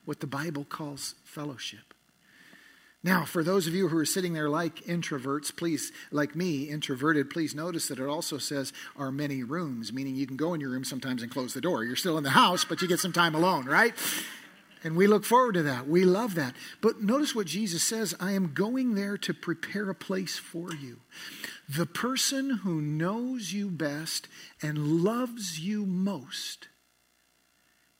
what 0.06 0.20
the 0.20 0.26
Bible 0.26 0.64
calls 0.64 1.16
fellowship. 1.22 1.92
Now, 3.06 3.24
for 3.24 3.44
those 3.44 3.68
of 3.68 3.74
you 3.74 3.86
who 3.86 3.96
are 3.98 4.04
sitting 4.04 4.32
there 4.32 4.50
like 4.50 4.82
introverts, 4.84 5.56
please, 5.56 5.92
like 6.10 6.34
me, 6.34 6.64
introverted, 6.64 7.30
please 7.30 7.54
notice 7.54 7.86
that 7.86 8.00
it 8.00 8.08
also 8.08 8.36
says 8.36 8.72
are 8.96 9.12
many 9.12 9.44
rooms, 9.44 9.92
meaning 9.92 10.16
you 10.16 10.26
can 10.26 10.36
go 10.36 10.54
in 10.54 10.60
your 10.60 10.70
room 10.70 10.82
sometimes 10.82 11.22
and 11.22 11.30
close 11.30 11.54
the 11.54 11.60
door. 11.60 11.84
You're 11.84 11.94
still 11.94 12.18
in 12.18 12.24
the 12.24 12.30
house, 12.30 12.64
but 12.64 12.82
you 12.82 12.88
get 12.88 12.98
some 12.98 13.12
time 13.12 13.36
alone, 13.36 13.66
right? 13.66 13.94
And 14.82 14.96
we 14.96 15.06
look 15.06 15.24
forward 15.24 15.52
to 15.52 15.62
that. 15.62 15.86
We 15.86 16.04
love 16.04 16.34
that. 16.34 16.56
But 16.80 17.00
notice 17.00 17.32
what 17.32 17.46
Jesus 17.46 17.84
says 17.84 18.12
I 18.18 18.32
am 18.32 18.52
going 18.52 18.96
there 18.96 19.16
to 19.18 19.32
prepare 19.32 19.88
a 19.88 19.94
place 19.94 20.36
for 20.36 20.74
you. 20.74 20.98
The 21.68 21.86
person 21.86 22.50
who 22.64 22.80
knows 22.80 23.52
you 23.52 23.70
best 23.70 24.26
and 24.60 25.04
loves 25.04 25.60
you 25.60 25.86
most 25.86 26.66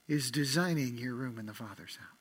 is 0.09 0.33
designing 0.33 0.99
your 0.99 1.15
room 1.15 1.39
in 1.39 1.47
the 1.47 1.55
Father's 1.55 1.95
house. 1.95 2.16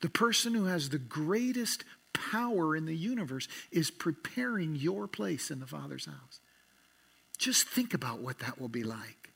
The 0.00 0.10
person 0.10 0.54
who 0.54 0.64
has 0.64 0.88
the 0.88 0.98
greatest 0.98 1.84
power 2.12 2.74
in 2.76 2.86
the 2.86 2.96
universe 2.96 3.48
is 3.70 3.90
preparing 3.90 4.76
your 4.76 5.06
place 5.06 5.50
in 5.50 5.60
the 5.60 5.66
Father's 5.66 6.06
house. 6.06 6.40
Just 7.38 7.68
think 7.68 7.94
about 7.94 8.20
what 8.20 8.38
that 8.40 8.60
will 8.60 8.68
be 8.68 8.82
like. 8.82 9.26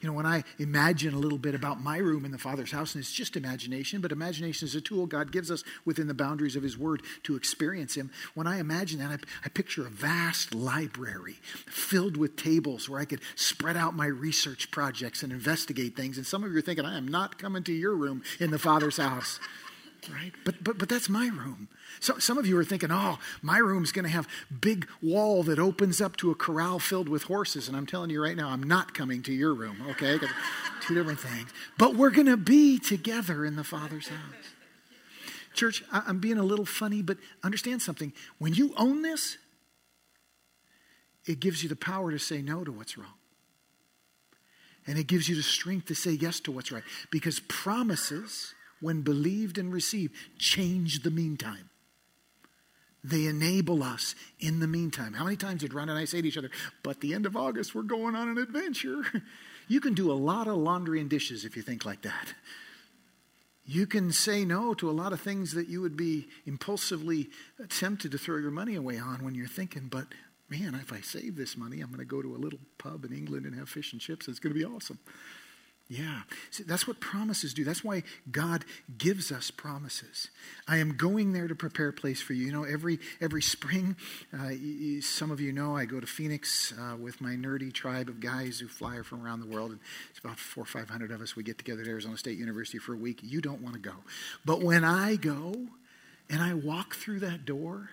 You 0.00 0.08
know, 0.08 0.14
when 0.14 0.26
I 0.26 0.44
imagine 0.58 1.14
a 1.14 1.18
little 1.18 1.38
bit 1.38 1.54
about 1.54 1.80
my 1.80 1.98
room 1.98 2.24
in 2.24 2.30
the 2.30 2.38
Father's 2.38 2.70
house, 2.70 2.94
and 2.94 3.02
it's 3.02 3.12
just 3.12 3.36
imagination, 3.36 4.00
but 4.00 4.12
imagination 4.12 4.66
is 4.66 4.74
a 4.74 4.80
tool 4.80 5.06
God 5.06 5.32
gives 5.32 5.50
us 5.50 5.64
within 5.84 6.06
the 6.06 6.14
boundaries 6.14 6.54
of 6.54 6.62
His 6.62 6.78
Word 6.78 7.02
to 7.24 7.34
experience 7.34 7.94
Him. 7.96 8.10
When 8.34 8.46
I 8.46 8.58
imagine 8.58 9.00
that, 9.00 9.10
I, 9.10 9.18
I 9.44 9.48
picture 9.48 9.86
a 9.86 9.90
vast 9.90 10.54
library 10.54 11.38
filled 11.66 12.16
with 12.16 12.36
tables 12.36 12.88
where 12.88 13.00
I 13.00 13.04
could 13.04 13.20
spread 13.34 13.76
out 13.76 13.96
my 13.96 14.06
research 14.06 14.70
projects 14.70 15.22
and 15.22 15.32
investigate 15.32 15.96
things. 15.96 16.16
And 16.18 16.26
some 16.26 16.44
of 16.44 16.52
you 16.52 16.58
are 16.58 16.62
thinking, 16.62 16.84
I 16.84 16.96
am 16.96 17.08
not 17.08 17.38
coming 17.38 17.64
to 17.64 17.72
your 17.72 17.94
room 17.94 18.22
in 18.38 18.50
the 18.50 18.58
Father's 18.58 18.98
house 18.98 19.40
right? 20.08 20.32
But, 20.44 20.62
but, 20.62 20.78
but 20.78 20.88
that's 20.88 21.08
my 21.08 21.26
room. 21.26 21.68
So, 22.00 22.18
some 22.18 22.38
of 22.38 22.46
you 22.46 22.58
are 22.58 22.64
thinking, 22.64 22.90
oh, 22.90 23.18
my 23.42 23.58
room's 23.58 23.92
going 23.92 24.04
to 24.04 24.10
have 24.10 24.28
big 24.60 24.88
wall 25.02 25.42
that 25.44 25.58
opens 25.58 26.00
up 26.00 26.16
to 26.18 26.30
a 26.30 26.34
corral 26.34 26.78
filled 26.78 27.08
with 27.08 27.24
horses. 27.24 27.68
And 27.68 27.76
I'm 27.76 27.86
telling 27.86 28.10
you 28.10 28.22
right 28.22 28.36
now, 28.36 28.48
I'm 28.48 28.62
not 28.62 28.94
coming 28.94 29.22
to 29.22 29.32
your 29.32 29.54
room, 29.54 29.76
okay? 29.90 30.18
Two 30.80 30.94
different 30.94 31.20
things. 31.20 31.50
But 31.78 31.94
we're 31.94 32.10
going 32.10 32.26
to 32.26 32.36
be 32.36 32.78
together 32.78 33.44
in 33.44 33.56
the 33.56 33.64
Father's 33.64 34.08
house. 34.08 34.18
Church, 35.54 35.84
I, 35.92 36.02
I'm 36.06 36.18
being 36.18 36.38
a 36.38 36.42
little 36.42 36.66
funny, 36.66 37.02
but 37.02 37.18
understand 37.42 37.80
something. 37.80 38.12
When 38.38 38.54
you 38.54 38.74
own 38.76 39.02
this, 39.02 39.38
it 41.26 41.40
gives 41.40 41.62
you 41.62 41.68
the 41.68 41.76
power 41.76 42.10
to 42.10 42.18
say 42.18 42.42
no 42.42 42.64
to 42.64 42.72
what's 42.72 42.98
wrong. 42.98 43.14
And 44.86 44.98
it 44.98 45.06
gives 45.06 45.28
you 45.28 45.36
the 45.36 45.42
strength 45.42 45.86
to 45.86 45.94
say 45.94 46.10
yes 46.10 46.40
to 46.40 46.52
what's 46.52 46.70
right. 46.70 46.82
Because 47.10 47.40
promises 47.40 48.52
when 48.80 49.02
believed 49.02 49.58
and 49.58 49.72
received, 49.72 50.14
change 50.38 51.02
the 51.02 51.10
meantime. 51.10 51.70
They 53.02 53.26
enable 53.26 53.82
us 53.82 54.14
in 54.40 54.60
the 54.60 54.66
meantime. 54.66 55.12
How 55.12 55.24
many 55.24 55.36
times 55.36 55.60
did 55.60 55.74
Ron 55.74 55.90
and 55.90 55.98
I 55.98 56.06
say 56.06 56.22
to 56.22 56.28
each 56.28 56.38
other, 56.38 56.50
but 56.82 57.00
the 57.00 57.12
end 57.12 57.26
of 57.26 57.36
August, 57.36 57.74
we're 57.74 57.82
going 57.82 58.14
on 58.14 58.28
an 58.28 58.38
adventure? 58.38 59.02
You 59.66 59.80
can 59.80 59.94
do 59.94 60.12
a 60.12 60.14
lot 60.14 60.46
of 60.46 60.56
laundry 60.56 61.00
and 61.00 61.08
dishes 61.08 61.44
if 61.44 61.56
you 61.56 61.62
think 61.62 61.84
like 61.84 62.02
that. 62.02 62.34
You 63.64 63.86
can 63.86 64.12
say 64.12 64.44
no 64.44 64.74
to 64.74 64.90
a 64.90 64.92
lot 64.92 65.14
of 65.14 65.20
things 65.20 65.52
that 65.54 65.68
you 65.68 65.80
would 65.80 65.96
be 65.96 66.28
impulsively 66.44 67.30
tempted 67.70 68.12
to 68.12 68.18
throw 68.18 68.36
your 68.36 68.50
money 68.50 68.74
away 68.74 68.98
on 68.98 69.24
when 69.24 69.34
you're 69.34 69.48
thinking, 69.48 69.88
but 69.90 70.06
man, 70.50 70.74
if 70.74 70.92
I 70.92 71.00
save 71.00 71.36
this 71.36 71.56
money, 71.56 71.80
I'm 71.80 71.88
going 71.88 71.98
to 72.00 72.04
go 72.04 72.20
to 72.20 72.34
a 72.34 72.36
little 72.36 72.58
pub 72.76 73.06
in 73.06 73.12
England 73.14 73.46
and 73.46 73.54
have 73.54 73.70
fish 73.70 73.92
and 73.92 74.02
chips. 74.02 74.28
It's 74.28 74.38
going 74.38 74.54
to 74.54 74.58
be 74.58 74.66
awesome. 74.66 74.98
Yeah. 75.94 76.22
See, 76.50 76.64
that's 76.64 76.88
what 76.88 76.98
promises 76.98 77.54
do. 77.54 77.62
That's 77.62 77.84
why 77.84 78.02
God 78.28 78.64
gives 78.98 79.30
us 79.30 79.52
promises. 79.52 80.28
I 80.66 80.78
am 80.78 80.96
going 80.96 81.32
there 81.32 81.46
to 81.46 81.54
prepare 81.54 81.90
a 81.90 81.92
place 81.92 82.20
for 82.20 82.32
you. 82.32 82.46
You 82.46 82.52
know, 82.52 82.64
every 82.64 82.98
every 83.20 83.42
spring, 83.42 83.94
uh, 84.32 84.50
some 85.00 85.30
of 85.30 85.40
you 85.40 85.52
know 85.52 85.76
I 85.76 85.84
go 85.84 86.00
to 86.00 86.06
Phoenix 86.06 86.74
uh, 86.76 86.96
with 86.96 87.20
my 87.20 87.36
nerdy 87.36 87.72
tribe 87.72 88.08
of 88.08 88.18
guys 88.18 88.58
who 88.58 88.66
fly 88.66 89.02
from 89.02 89.24
around 89.24 89.38
the 89.38 89.46
world. 89.46 89.70
And 89.70 89.80
it's 90.10 90.18
about 90.18 90.36
four 90.36 90.62
or 90.62 90.66
five 90.66 90.90
hundred 90.90 91.12
of 91.12 91.20
us. 91.20 91.36
We 91.36 91.44
get 91.44 91.58
together 91.58 91.82
at 91.82 91.88
Arizona 91.88 92.16
State 92.16 92.38
University 92.38 92.78
for 92.78 92.94
a 92.94 92.98
week. 92.98 93.20
You 93.22 93.40
don't 93.40 93.60
want 93.60 93.74
to 93.74 93.80
go. 93.80 93.94
But 94.44 94.62
when 94.62 94.82
I 94.82 95.14
go 95.14 95.54
and 96.28 96.42
I 96.42 96.54
walk 96.54 96.96
through 96.96 97.20
that 97.20 97.44
door, 97.44 97.90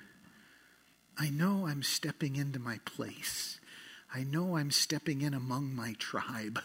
I 1.19 1.29
know 1.29 1.67
I'm 1.67 1.83
stepping 1.83 2.35
into 2.35 2.57
my 2.57 2.79
place. 2.83 3.59
I 4.13 4.23
know 4.23 4.57
I'm 4.57 4.71
stepping 4.71 5.21
in 5.21 5.35
among 5.35 5.75
my 5.75 5.93
tribe 5.99 6.59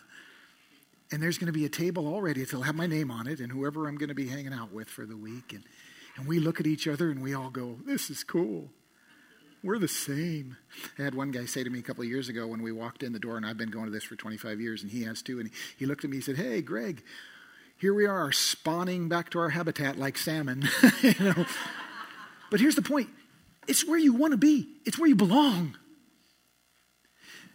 and 1.11 1.23
there's 1.23 1.39
going 1.39 1.47
to 1.47 1.53
be 1.53 1.65
a 1.65 1.71
table 1.71 2.07
already 2.07 2.41
that'll 2.45 2.63
have 2.63 2.75
my 2.75 2.87
name 2.87 3.11
on 3.11 3.27
it 3.27 3.41
and 3.41 3.53
whoever 3.53 3.87
I'm 3.87 3.97
going 3.97 4.09
to 4.09 4.15
be 4.15 4.29
hanging 4.29 4.53
out 4.53 4.73
with 4.73 4.89
for 4.89 5.07
the 5.07 5.17
week. 5.17 5.53
And, 5.53 5.63
and 6.17 6.27
we 6.27 6.39
look 6.39 6.61
at 6.61 6.67
each 6.67 6.89
other 6.89 7.11
and 7.11 7.23
we 7.23 7.35
all 7.35 7.51
go, 7.51 7.77
This 7.85 8.11
is 8.11 8.25
cool. 8.25 8.71
We're 9.63 9.79
the 9.79 9.89
same. 9.89 10.57
I 10.99 11.03
had 11.03 11.15
one 11.15 11.31
guy 11.31 11.45
say 11.47 11.65
to 11.65 11.71
me 11.71 11.81
a 11.81 11.83
couple 11.83 12.03
of 12.03 12.09
years 12.09 12.29
ago 12.29 12.47
when 12.47 12.63
we 12.63 12.71
walked 12.71 13.03
in 13.03 13.13
the 13.13 13.19
door, 13.19 13.37
and 13.37 13.45
I've 13.45 13.57
been 13.57 13.71
going 13.71 13.87
to 13.87 13.91
this 13.91 14.05
for 14.05 14.15
25 14.15 14.61
years, 14.61 14.83
and 14.83 14.93
he 14.93 15.03
has 15.05 15.23
too. 15.23 15.41
And 15.41 15.51
he 15.77 15.87
looked 15.87 16.05
at 16.05 16.11
me 16.11 16.19
and 16.19 16.25
said, 16.25 16.37
Hey, 16.37 16.63
Greg, 16.63 17.03
here 17.79 17.95
we 17.95 18.07
are 18.07 18.33
spawning 18.33 19.09
back 19.09 19.31
to 19.31 19.39
our 19.39 19.51
habitat 19.51 19.99
like 19.99 20.19
salmon. 20.19 20.69
you 21.03 21.15
know? 21.19 21.47
But 22.51 22.61
here's 22.61 22.77
the 22.77 22.83
point 22.83 23.09
It's 23.67 23.87
where 23.87 23.99
you 23.99 24.13
want 24.13 24.33
to 24.33 24.39
be, 24.39 24.69
it's 24.85 24.99
where 24.99 25.09
you 25.09 25.17
belong. 25.17 25.77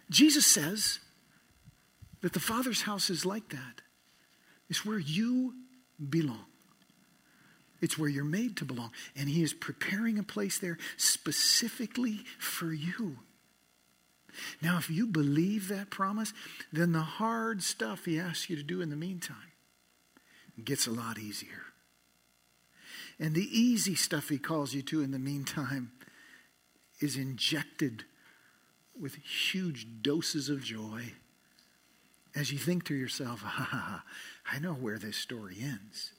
Jesus 0.09 0.45
says 0.45 0.99
that 2.21 2.33
the 2.33 2.39
Father's 2.39 2.83
house 2.83 3.09
is 3.09 3.25
like 3.25 3.49
that. 3.49 3.81
It's 4.69 4.85
where 4.85 4.99
you 4.99 5.53
belong. 6.09 6.45
It's 7.81 7.97
where 7.97 8.09
you're 8.09 8.23
made 8.23 8.57
to 8.57 8.65
belong. 8.65 8.91
And 9.15 9.27
He 9.27 9.43
is 9.43 9.53
preparing 9.53 10.17
a 10.19 10.23
place 10.23 10.59
there 10.59 10.77
specifically 10.97 12.21
for 12.39 12.71
you. 12.71 13.17
Now, 14.61 14.77
if 14.77 14.89
you 14.89 15.07
believe 15.07 15.67
that 15.67 15.89
promise, 15.89 16.31
then 16.71 16.93
the 16.93 16.99
hard 16.99 17.63
stuff 17.63 18.05
He 18.05 18.19
asks 18.19 18.49
you 18.49 18.55
to 18.55 18.63
do 18.63 18.81
in 18.81 18.89
the 18.89 18.95
meantime 18.95 19.35
gets 20.63 20.85
a 20.85 20.91
lot 20.91 21.17
easier. 21.17 21.63
And 23.19 23.33
the 23.33 23.49
easy 23.51 23.95
stuff 23.95 24.29
He 24.29 24.37
calls 24.37 24.73
you 24.73 24.83
to 24.83 25.01
in 25.01 25.11
the 25.11 25.19
meantime 25.19 25.91
is 26.99 27.17
injected 27.17 28.05
with 28.99 29.15
huge 29.15 29.87
doses 30.03 30.49
of 30.49 30.63
joy 30.63 31.13
as 32.35 32.51
you 32.51 32.57
think 32.57 32.85
to 32.85 32.95
yourself, 32.95 33.41
ha, 33.41 33.63
ha 33.63 33.77
ha! 33.77 34.03
I 34.51 34.59
know 34.59 34.73
where 34.73 34.97
this 34.97 35.17
story 35.17 35.57
ends. 35.61 36.13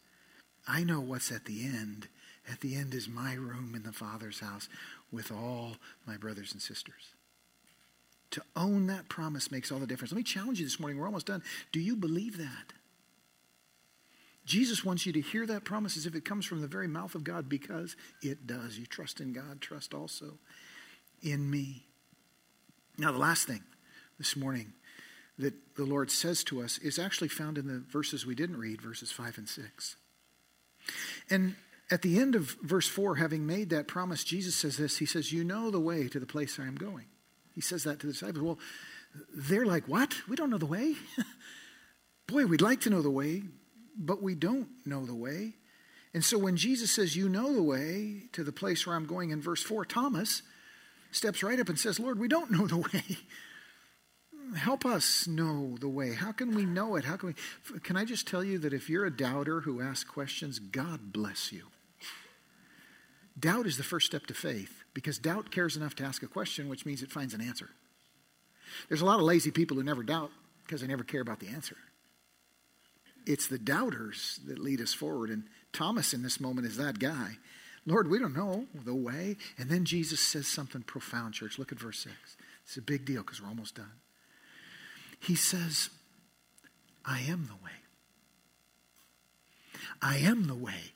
I 0.66 0.84
know 0.84 1.00
what's 1.00 1.32
at 1.32 1.46
the 1.46 1.64
end. 1.64 2.08
At 2.50 2.60
the 2.60 2.76
end 2.76 2.94
is 2.94 3.08
my 3.08 3.34
room 3.34 3.72
in 3.74 3.82
the 3.82 3.92
Father's 3.92 4.40
house 4.40 4.68
with 5.10 5.30
all 5.30 5.76
my 6.06 6.16
brothers 6.16 6.52
and 6.52 6.60
sisters. 6.60 7.14
To 8.32 8.42
own 8.56 8.86
that 8.86 9.08
promise 9.08 9.50
makes 9.50 9.70
all 9.70 9.78
the 9.78 9.86
difference. 9.86 10.12
Let 10.12 10.16
me 10.16 10.22
challenge 10.22 10.58
you 10.58 10.64
this 10.64 10.80
morning. 10.80 10.98
We're 10.98 11.06
almost 11.06 11.26
done. 11.26 11.42
Do 11.70 11.80
you 11.80 11.96
believe 11.96 12.38
that? 12.38 12.72
Jesus 14.44 14.84
wants 14.84 15.06
you 15.06 15.12
to 15.12 15.20
hear 15.20 15.46
that 15.46 15.64
promise 15.64 15.96
as 15.96 16.06
if 16.06 16.14
it 16.14 16.24
comes 16.24 16.44
from 16.44 16.60
the 16.60 16.66
very 16.66 16.88
mouth 16.88 17.14
of 17.14 17.24
God 17.24 17.48
because 17.48 17.94
it 18.22 18.46
does. 18.46 18.78
You 18.78 18.86
trust 18.86 19.20
in 19.20 19.32
God, 19.32 19.60
trust 19.60 19.94
also 19.94 20.38
in 21.22 21.48
me. 21.48 21.86
Now, 22.98 23.12
the 23.12 23.18
last 23.18 23.46
thing 23.46 23.62
this 24.18 24.36
morning 24.36 24.72
that 25.38 25.54
the 25.76 25.84
Lord 25.84 26.10
says 26.10 26.44
to 26.44 26.62
us 26.62 26.78
is 26.78 26.98
actually 26.98 27.28
found 27.28 27.58
in 27.58 27.66
the 27.66 27.82
verses 27.90 28.26
we 28.26 28.34
didn't 28.34 28.58
read, 28.58 28.82
verses 28.82 29.10
5 29.10 29.38
and 29.38 29.48
6. 29.48 29.96
And 31.30 31.54
at 31.90 32.02
the 32.02 32.18
end 32.18 32.34
of 32.34 32.56
verse 32.62 32.88
4, 32.88 33.16
having 33.16 33.46
made 33.46 33.70
that 33.70 33.88
promise, 33.88 34.24
Jesus 34.24 34.54
says 34.54 34.76
this 34.76 34.98
He 34.98 35.06
says, 35.06 35.32
You 35.32 35.44
know 35.44 35.70
the 35.70 35.80
way 35.80 36.08
to 36.08 36.20
the 36.20 36.26
place 36.26 36.58
I 36.58 36.66
am 36.66 36.76
going. 36.76 37.06
He 37.54 37.60
says 37.60 37.84
that 37.84 38.00
to 38.00 38.06
the 38.06 38.12
disciples. 38.12 38.42
Well, 38.42 38.58
they're 39.34 39.66
like, 39.66 39.86
What? 39.88 40.14
We 40.28 40.36
don't 40.36 40.50
know 40.50 40.58
the 40.58 40.66
way? 40.66 40.94
Boy, 42.26 42.46
we'd 42.46 42.62
like 42.62 42.80
to 42.82 42.90
know 42.90 43.02
the 43.02 43.10
way, 43.10 43.42
but 43.96 44.22
we 44.22 44.34
don't 44.34 44.68
know 44.86 45.04
the 45.04 45.14
way. 45.14 45.54
And 46.14 46.24
so 46.24 46.38
when 46.38 46.56
Jesus 46.56 46.90
says, 46.90 47.16
You 47.16 47.28
know 47.28 47.52
the 47.52 47.62
way 47.62 48.24
to 48.32 48.44
the 48.44 48.52
place 48.52 48.86
where 48.86 48.96
I'm 48.96 49.06
going 49.06 49.30
in 49.30 49.40
verse 49.40 49.62
4, 49.62 49.84
Thomas 49.84 50.42
steps 51.10 51.42
right 51.42 51.60
up 51.60 51.68
and 51.68 51.78
says, 51.78 52.00
Lord, 52.00 52.18
we 52.18 52.28
don't 52.28 52.50
know 52.50 52.66
the 52.66 52.76
way. 52.92 53.18
Help 54.56 54.84
us 54.84 55.26
know 55.26 55.76
the 55.80 55.88
way. 55.88 56.12
How 56.12 56.32
can 56.32 56.54
we 56.54 56.64
know 56.64 56.96
it? 56.96 57.04
How 57.04 57.16
can 57.16 57.28
we? 57.28 57.80
Can 57.80 57.96
I 57.96 58.04
just 58.04 58.26
tell 58.26 58.44
you 58.44 58.58
that 58.58 58.72
if 58.72 58.90
you're 58.90 59.06
a 59.06 59.16
doubter 59.16 59.60
who 59.60 59.80
asks 59.80 60.08
questions, 60.08 60.58
God 60.58 61.12
bless 61.12 61.52
you. 61.52 61.68
Doubt 63.38 63.66
is 63.66 63.76
the 63.76 63.82
first 63.82 64.06
step 64.06 64.26
to 64.26 64.34
faith 64.34 64.84
because 64.94 65.18
doubt 65.18 65.50
cares 65.50 65.76
enough 65.76 65.94
to 65.96 66.04
ask 66.04 66.22
a 66.22 66.26
question, 66.26 66.68
which 66.68 66.84
means 66.84 67.02
it 67.02 67.10
finds 67.10 67.34
an 67.34 67.40
answer. 67.40 67.70
There's 68.88 69.00
a 69.00 69.06
lot 69.06 69.18
of 69.18 69.24
lazy 69.24 69.50
people 69.50 69.76
who 69.76 69.82
never 69.82 70.02
doubt 70.02 70.30
because 70.64 70.80
they 70.80 70.86
never 70.86 71.04
care 71.04 71.20
about 71.20 71.40
the 71.40 71.48
answer. 71.48 71.76
It's 73.26 73.46
the 73.46 73.58
doubters 73.58 74.40
that 74.46 74.58
lead 74.58 74.80
us 74.80 74.92
forward. 74.92 75.30
And 75.30 75.44
Thomas 75.72 76.12
in 76.12 76.22
this 76.22 76.40
moment 76.40 76.66
is 76.66 76.76
that 76.76 76.98
guy. 76.98 77.38
Lord, 77.86 78.08
we 78.08 78.18
don't 78.18 78.36
know 78.36 78.66
the 78.74 78.94
way. 78.94 79.36
And 79.58 79.70
then 79.70 79.84
Jesus 79.84 80.20
says 80.20 80.46
something 80.46 80.82
profound, 80.82 81.34
church. 81.34 81.58
Look 81.58 81.72
at 81.72 81.78
verse 81.78 82.00
6. 82.00 82.14
It's 82.64 82.76
a 82.76 82.82
big 82.82 83.04
deal 83.04 83.22
because 83.22 83.40
we're 83.40 83.48
almost 83.48 83.76
done. 83.76 83.90
He 85.22 85.36
says, 85.36 85.88
I 87.04 87.20
am 87.20 87.46
the 87.46 87.64
way. 87.64 87.70
I 90.00 90.16
am 90.16 90.48
the 90.48 90.54
way 90.54 90.92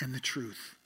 and 0.00 0.14
the 0.14 0.20
truth 0.20 0.76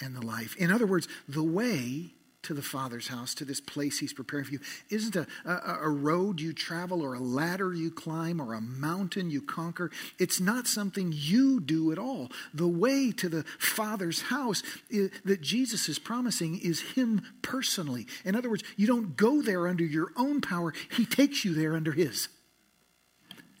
and 0.00 0.16
the 0.16 0.26
life. 0.26 0.56
In 0.56 0.72
other 0.72 0.86
words, 0.86 1.06
the 1.28 1.44
way 1.44 2.10
to 2.44 2.54
the 2.54 2.62
Father's 2.62 3.08
house, 3.08 3.34
to 3.34 3.44
this 3.44 3.60
place 3.60 3.98
He's 3.98 4.12
preparing 4.12 4.44
for 4.44 4.52
you, 4.52 4.60
isn't 4.90 5.16
a, 5.16 5.26
a, 5.44 5.78
a, 5.82 5.88
road 5.88 6.40
you 6.40 6.52
travel 6.52 7.02
or 7.02 7.14
a 7.14 7.20
ladder 7.20 7.72
you 7.72 7.90
climb 7.90 8.40
or 8.40 8.54
a 8.54 8.60
mountain 8.60 9.30
you 9.30 9.42
conquer. 9.42 9.90
It's 10.18 10.40
not 10.40 10.66
something 10.66 11.12
you 11.14 11.60
do 11.60 11.92
at 11.92 11.98
all. 11.98 12.30
The 12.52 12.68
way 12.68 13.12
to 13.12 13.28
the 13.28 13.44
Father's 13.58 14.22
house 14.22 14.62
is, 14.90 15.10
that 15.24 15.40
Jesus 15.40 15.88
is 15.88 15.98
promising 15.98 16.58
is 16.60 16.80
Him 16.80 17.22
personally. 17.42 18.06
In 18.24 18.36
other 18.36 18.50
words, 18.50 18.64
you 18.76 18.86
don't 18.86 19.16
go 19.16 19.42
there 19.42 19.66
under 19.66 19.84
your 19.84 20.12
own 20.16 20.40
power, 20.40 20.72
He 20.96 21.04
takes 21.06 21.44
you 21.44 21.54
there 21.54 21.74
under 21.74 21.92
His. 21.92 22.28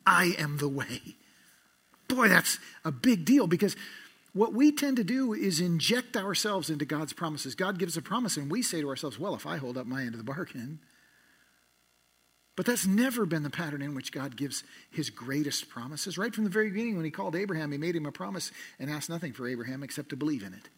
I 0.06 0.34
am 0.38 0.58
the 0.58 0.68
way. 0.68 1.00
Boy, 2.08 2.28
that's 2.28 2.58
a 2.84 2.92
big 2.92 3.24
deal 3.24 3.46
because 3.46 3.76
what 4.34 4.52
we 4.52 4.72
tend 4.72 4.96
to 4.96 5.04
do 5.04 5.32
is 5.32 5.60
inject 5.60 6.16
ourselves 6.16 6.68
into 6.68 6.84
God's 6.84 7.12
promises. 7.12 7.54
God 7.54 7.78
gives 7.78 7.96
a 7.96 8.02
promise, 8.02 8.36
and 8.36 8.50
we 8.50 8.62
say 8.62 8.80
to 8.80 8.88
ourselves, 8.88 9.18
well, 9.18 9.34
if 9.34 9.46
I 9.46 9.56
hold 9.56 9.78
up 9.78 9.86
my 9.86 10.02
end 10.02 10.12
of 10.12 10.18
the 10.18 10.24
bargain. 10.24 10.80
But 12.56 12.66
that's 12.66 12.86
never 12.86 13.26
been 13.26 13.44
the 13.44 13.50
pattern 13.50 13.80
in 13.80 13.94
which 13.94 14.12
God 14.12 14.36
gives 14.36 14.64
his 14.90 15.08
greatest 15.08 15.68
promises. 15.68 16.18
Right 16.18 16.34
from 16.34 16.44
the 16.44 16.50
very 16.50 16.70
beginning, 16.70 16.96
when 16.96 17.04
he 17.04 17.10
called 17.12 17.36
Abraham, 17.36 17.70
he 17.70 17.78
made 17.78 17.96
him 17.96 18.06
a 18.06 18.12
promise 18.12 18.50
and 18.78 18.90
asked 18.90 19.08
nothing 19.08 19.32
for 19.32 19.48
Abraham 19.48 19.82
except 19.82 20.10
to 20.10 20.16
believe 20.16 20.42
in 20.42 20.52
it. 20.52 20.68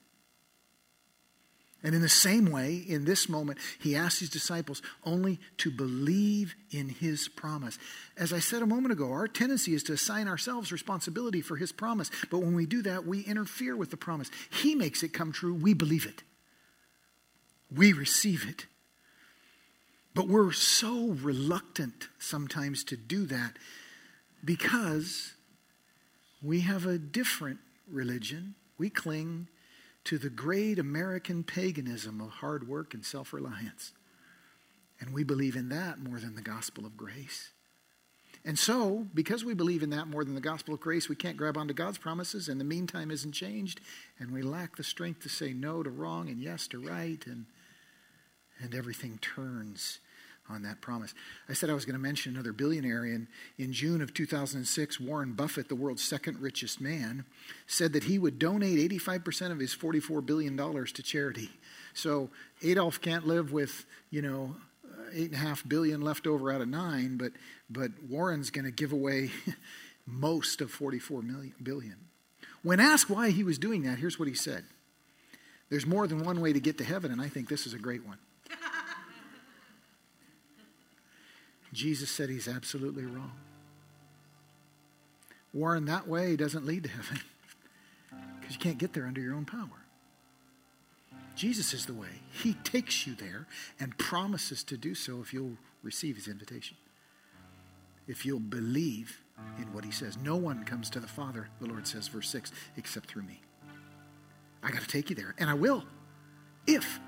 And 1.82 1.94
in 1.94 2.00
the 2.00 2.08
same 2.08 2.50
way, 2.50 2.76
in 2.88 3.04
this 3.04 3.28
moment, 3.28 3.58
he 3.78 3.94
asks 3.94 4.20
his 4.20 4.30
disciples 4.30 4.82
only 5.04 5.38
to 5.58 5.70
believe 5.70 6.54
in 6.70 6.88
his 6.88 7.28
promise. 7.28 7.78
As 8.16 8.32
I 8.32 8.40
said 8.40 8.62
a 8.62 8.66
moment 8.66 8.92
ago, 8.92 9.12
our 9.12 9.28
tendency 9.28 9.74
is 9.74 9.82
to 9.84 9.92
assign 9.92 10.26
ourselves 10.26 10.72
responsibility 10.72 11.42
for 11.42 11.56
his 11.56 11.72
promise. 11.72 12.10
But 12.30 12.38
when 12.38 12.54
we 12.54 12.66
do 12.66 12.82
that, 12.82 13.06
we 13.06 13.20
interfere 13.20 13.76
with 13.76 13.90
the 13.90 13.96
promise. 13.96 14.30
He 14.50 14.74
makes 14.74 15.02
it 15.02 15.12
come 15.12 15.32
true, 15.32 15.54
we 15.54 15.74
believe 15.74 16.06
it, 16.06 16.22
we 17.74 17.92
receive 17.92 18.48
it. 18.48 18.66
But 20.14 20.28
we're 20.28 20.52
so 20.52 21.08
reluctant 21.08 22.08
sometimes 22.18 22.84
to 22.84 22.96
do 22.96 23.26
that 23.26 23.58
because 24.42 25.34
we 26.42 26.60
have 26.60 26.86
a 26.86 26.96
different 26.96 27.58
religion. 27.86 28.54
We 28.78 28.88
cling 28.88 29.48
to 30.06 30.18
the 30.18 30.30
great 30.30 30.78
American 30.78 31.42
paganism 31.42 32.20
of 32.20 32.30
hard 32.30 32.68
work 32.68 32.94
and 32.94 33.04
self 33.04 33.32
reliance. 33.32 33.92
And 35.00 35.12
we 35.12 35.24
believe 35.24 35.56
in 35.56 35.68
that 35.68 35.98
more 35.98 36.18
than 36.18 36.34
the 36.34 36.42
gospel 36.42 36.86
of 36.86 36.96
grace. 36.96 37.50
And 38.44 38.56
so, 38.56 39.08
because 39.12 39.44
we 39.44 39.54
believe 39.54 39.82
in 39.82 39.90
that 39.90 40.06
more 40.06 40.24
than 40.24 40.36
the 40.36 40.40
gospel 40.40 40.72
of 40.72 40.80
grace, 40.80 41.08
we 41.08 41.16
can't 41.16 41.36
grab 41.36 41.56
onto 41.56 41.74
God's 41.74 41.98
promises, 41.98 42.48
and 42.48 42.60
the 42.60 42.64
meantime 42.64 43.10
isn't 43.10 43.32
changed, 43.32 43.80
and 44.20 44.30
we 44.30 44.42
lack 44.42 44.76
the 44.76 44.84
strength 44.84 45.22
to 45.24 45.28
say 45.28 45.52
no 45.52 45.82
to 45.82 45.90
wrong 45.90 46.28
and 46.28 46.40
yes 46.40 46.68
to 46.68 46.78
right, 46.78 47.26
and, 47.26 47.46
and 48.60 48.72
everything 48.72 49.18
turns 49.18 49.98
on 50.48 50.62
that 50.62 50.80
promise. 50.80 51.14
I 51.48 51.52
said 51.52 51.70
I 51.70 51.74
was 51.74 51.84
going 51.84 51.94
to 51.94 52.02
mention 52.02 52.34
another 52.34 52.52
billionaire. 52.52 53.04
In, 53.04 53.28
in 53.58 53.72
June 53.72 54.00
of 54.00 54.14
2006, 54.14 55.00
Warren 55.00 55.32
Buffett, 55.32 55.68
the 55.68 55.74
world's 55.74 56.04
second 56.04 56.40
richest 56.40 56.80
man, 56.80 57.24
said 57.66 57.92
that 57.92 58.04
he 58.04 58.18
would 58.18 58.38
donate 58.38 58.90
85% 58.90 59.52
of 59.52 59.58
his 59.58 59.74
$44 59.74 60.24
billion 60.24 60.56
to 60.56 61.02
charity. 61.02 61.50
So 61.94 62.30
Adolf 62.62 63.00
can't 63.00 63.26
live 63.26 63.52
with, 63.52 63.86
you 64.10 64.22
know, 64.22 64.56
uh, 64.84 65.04
eight 65.12 65.32
and 65.32 65.34
a 65.34 65.38
half 65.38 65.66
billion 65.68 66.00
left 66.00 66.26
over 66.26 66.52
out 66.52 66.60
of 66.60 66.68
nine, 66.68 67.16
but, 67.16 67.32
but 67.68 67.90
Warren's 68.08 68.50
going 68.50 68.64
to 68.64 68.70
give 68.70 68.92
away 68.92 69.30
most 70.06 70.60
of 70.60 70.70
44 70.70 71.22
million, 71.22 71.54
billion. 71.62 71.96
When 72.62 72.80
asked 72.80 73.08
why 73.08 73.30
he 73.30 73.44
was 73.44 73.58
doing 73.58 73.82
that, 73.84 73.98
here's 73.98 74.18
what 74.18 74.28
he 74.28 74.34
said 74.34 74.64
There's 75.70 75.86
more 75.86 76.06
than 76.06 76.24
one 76.24 76.40
way 76.40 76.52
to 76.52 76.60
get 76.60 76.78
to 76.78 76.84
heaven, 76.84 77.10
and 77.12 77.20
I 77.20 77.28
think 77.28 77.48
this 77.48 77.66
is 77.66 77.74
a 77.74 77.78
great 77.78 78.04
one. 78.04 78.18
Jesus 81.76 82.10
said 82.10 82.30
he's 82.30 82.48
absolutely 82.48 83.04
wrong. 83.04 83.32
Warren, 85.52 85.84
that 85.84 86.08
way 86.08 86.34
doesn't 86.34 86.64
lead 86.64 86.84
to 86.84 86.88
heaven 86.88 87.20
because 88.40 88.54
you 88.54 88.60
can't 88.60 88.78
get 88.78 88.94
there 88.94 89.06
under 89.06 89.20
your 89.20 89.34
own 89.34 89.44
power. 89.44 89.84
Jesus 91.34 91.74
is 91.74 91.84
the 91.84 91.92
way. 91.92 92.22
He 92.32 92.54
takes 92.54 93.06
you 93.06 93.14
there 93.14 93.46
and 93.78 93.96
promises 93.98 94.64
to 94.64 94.78
do 94.78 94.94
so 94.94 95.20
if 95.20 95.34
you'll 95.34 95.58
receive 95.82 96.16
his 96.16 96.28
invitation. 96.28 96.78
If 98.08 98.24
you'll 98.24 98.40
believe 98.40 99.20
in 99.58 99.70
what 99.74 99.84
he 99.84 99.90
says. 99.90 100.16
No 100.16 100.36
one 100.36 100.64
comes 100.64 100.88
to 100.90 101.00
the 101.00 101.06
Father, 101.06 101.48
the 101.60 101.66
Lord 101.66 101.86
says, 101.86 102.08
verse 102.08 102.30
6, 102.30 102.52
except 102.78 103.06
through 103.06 103.24
me. 103.24 103.42
I 104.62 104.70
got 104.70 104.80
to 104.80 104.88
take 104.88 105.10
you 105.10 105.16
there, 105.16 105.34
and 105.36 105.50
I 105.50 105.54
will, 105.54 105.84
if 106.66 107.00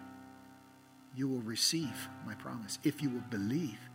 you 1.16 1.26
will 1.26 1.40
receive 1.40 2.08
my 2.26 2.34
promise, 2.34 2.78
if 2.84 3.00
you 3.00 3.08
will 3.08 3.24
believe 3.30 3.78
in. 3.80 3.87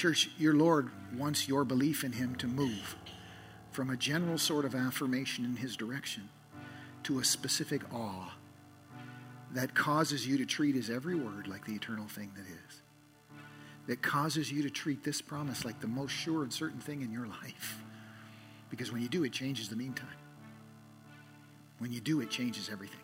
Church, 0.00 0.30
your 0.38 0.54
Lord 0.54 0.88
wants 1.14 1.46
your 1.46 1.62
belief 1.62 2.04
in 2.04 2.12
Him 2.12 2.34
to 2.36 2.46
move 2.46 2.96
from 3.70 3.90
a 3.90 3.98
general 3.98 4.38
sort 4.38 4.64
of 4.64 4.74
affirmation 4.74 5.44
in 5.44 5.56
His 5.56 5.76
direction 5.76 6.26
to 7.02 7.18
a 7.18 7.24
specific 7.24 7.82
awe 7.92 8.30
that 9.52 9.74
causes 9.74 10.26
you 10.26 10.38
to 10.38 10.46
treat 10.46 10.74
his 10.74 10.88
every 10.88 11.16
word 11.16 11.48
like 11.48 11.66
the 11.66 11.74
eternal 11.74 12.08
thing 12.08 12.30
that 12.34 12.46
is. 12.46 12.80
That 13.88 14.00
causes 14.00 14.50
you 14.50 14.62
to 14.62 14.70
treat 14.70 15.04
this 15.04 15.20
promise 15.20 15.66
like 15.66 15.80
the 15.80 15.86
most 15.86 16.12
sure 16.12 16.44
and 16.44 16.50
certain 16.50 16.80
thing 16.80 17.02
in 17.02 17.12
your 17.12 17.26
life. 17.26 17.82
Because 18.70 18.90
when 18.90 19.02
you 19.02 19.08
do, 19.10 19.24
it 19.24 19.32
changes 19.32 19.68
the 19.68 19.76
meantime. 19.76 20.08
When 21.78 21.92
you 21.92 22.00
do, 22.00 22.22
it 22.22 22.30
changes 22.30 22.70
everything. 22.72 23.00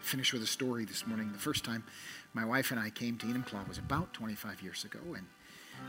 Finish 0.00 0.34
with 0.34 0.42
a 0.42 0.46
story 0.46 0.84
this 0.84 1.06
morning. 1.06 1.32
The 1.32 1.38
first 1.38 1.64
time 1.64 1.84
my 2.34 2.44
wife 2.44 2.70
and 2.70 2.78
I 2.78 2.90
came 2.90 3.16
to 3.16 3.26
Enumclaw 3.26 3.66
was 3.66 3.78
about 3.78 4.12
25 4.12 4.60
years 4.60 4.84
ago, 4.84 5.00
and 5.16 5.24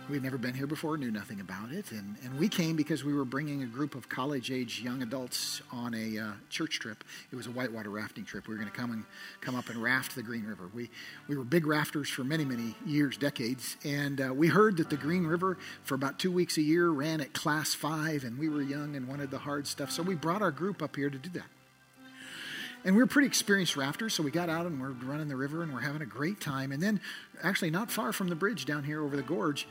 We'd 0.09 0.23
never 0.23 0.39
been 0.39 0.55
here 0.55 0.65
before, 0.65 0.97
knew 0.97 1.11
nothing 1.11 1.39
about 1.39 1.71
it. 1.71 1.91
And, 1.91 2.15
and 2.23 2.39
we 2.39 2.49
came 2.49 2.75
because 2.75 3.03
we 3.03 3.13
were 3.13 3.25
bringing 3.25 3.61
a 3.61 3.67
group 3.67 3.93
of 3.93 4.09
college 4.09 4.49
age 4.51 4.81
young 4.81 5.03
adults 5.03 5.61
on 5.71 5.93
a 5.93 6.17
uh, 6.17 6.31
church 6.49 6.79
trip. 6.79 7.03
It 7.31 7.35
was 7.35 7.45
a 7.45 7.51
whitewater 7.51 7.91
rafting 7.91 8.25
trip. 8.25 8.47
We 8.47 8.55
were 8.55 8.59
going 8.59 8.71
to 8.71 8.75
come 8.75 8.91
and 8.91 9.05
come 9.39 9.55
up 9.55 9.69
and 9.69 9.77
raft 9.81 10.15
the 10.15 10.23
Green 10.23 10.45
River. 10.45 10.71
We, 10.73 10.89
we 11.27 11.37
were 11.37 11.43
big 11.43 11.67
rafters 11.67 12.09
for 12.09 12.23
many, 12.23 12.43
many 12.43 12.73
years, 12.87 13.17
decades. 13.17 13.77
And 13.85 14.19
uh, 14.19 14.33
we 14.33 14.47
heard 14.47 14.77
that 14.77 14.89
the 14.89 14.97
Green 14.97 15.27
River, 15.27 15.59
for 15.83 15.93
about 15.93 16.17
two 16.17 16.31
weeks 16.31 16.57
a 16.57 16.63
year, 16.63 16.89
ran 16.89 17.21
at 17.21 17.33
class 17.33 17.75
five, 17.75 18.23
and 18.23 18.39
we 18.39 18.49
were 18.49 18.63
young 18.63 18.95
and 18.95 19.07
wanted 19.07 19.29
the 19.29 19.37
hard 19.37 19.67
stuff. 19.67 19.91
So 19.91 20.01
we 20.01 20.15
brought 20.15 20.41
our 20.41 20.51
group 20.51 20.81
up 20.81 20.95
here 20.95 21.11
to 21.11 21.17
do 21.19 21.29
that. 21.31 21.45
And 22.85 22.95
we 22.95 23.01
were 23.01 23.07
pretty 23.07 23.27
experienced 23.27 23.75
rafters, 23.75 24.13
so 24.13 24.23
we 24.23 24.31
got 24.31 24.49
out 24.49 24.65
and 24.65 24.79
we're 24.79 24.91
running 24.91 25.27
the 25.27 25.35
river 25.35 25.63
and 25.63 25.73
we're 25.73 25.81
having 25.81 26.01
a 26.01 26.05
great 26.05 26.39
time. 26.39 26.71
And 26.71 26.81
then, 26.81 27.01
actually, 27.43 27.71
not 27.71 27.91
far 27.91 28.13
from 28.13 28.29
the 28.29 28.35
bridge 28.35 28.65
down 28.65 28.83
here 28.83 29.03
over 29.03 29.17
the 29.17 29.23
gorge, 29.23 29.67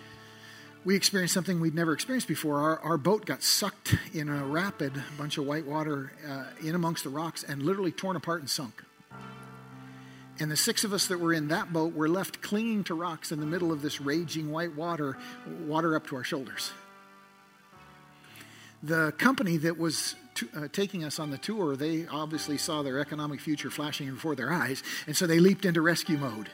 we 0.85 0.95
experienced 0.95 1.35
something 1.35 1.61
we'd 1.61 1.75
never 1.75 1.93
experienced 1.93 2.29
before. 2.29 2.61
Our, 2.61 2.79
our 2.81 2.99
boat 2.99 3.25
got 3.25 3.43
sucked 3.43 3.95
in 4.13 4.29
a 4.29 4.45
rapid, 4.45 4.97
a 4.97 5.19
bunch 5.19 5.39
of 5.39 5.47
white 5.47 5.67
water 5.67 6.13
uh, 6.29 6.45
in 6.63 6.75
amongst 6.75 7.05
the 7.05 7.11
rocks, 7.11 7.43
and 7.43 7.63
literally 7.63 7.93
torn 7.93 8.17
apart 8.17 8.41
and 8.41 8.51
sunk. 8.51 8.85
And 10.41 10.51
the 10.51 10.57
six 10.57 10.85
of 10.85 10.93
us 10.93 11.09
that 11.09 11.19
were 11.19 11.33
in 11.33 11.49
that 11.49 11.73
boat 11.73 11.95
were 11.95 12.09
left 12.09 12.43
clinging 12.43 12.85
to 12.85 12.95
rocks 12.95 13.33
in 13.33 13.41
the 13.41 13.47
middle 13.47 13.73
of 13.73 13.83
this 13.83 14.01
raging 14.01 14.53
white 14.53 14.77
water, 14.77 15.19
water 15.67 15.97
up 15.97 16.07
to 16.09 16.17
our 16.17 16.25
shoulders. 16.25 16.73
The 18.83 19.13
company 19.19 19.57
that 19.57 19.77
was 19.77 20.15
uh, 20.57 20.69
taking 20.73 21.05
us 21.05 21.19
on 21.19 21.31
the 21.31 21.39
tour, 21.39 21.77
they 21.77 22.07
obviously 22.07 22.59
saw 22.59 22.83
their 22.83 22.99
economic 22.99 23.41
future 23.41 23.71
flashing 23.71 24.11
before 24.11 24.35
their 24.35 24.53
eyes, 24.53 24.83
and 25.07 25.17
so 25.17 25.27
they 25.27 25.39
leaped 25.39 25.65
into 25.65 25.81
rescue 25.81 26.19
mode. 26.19 26.49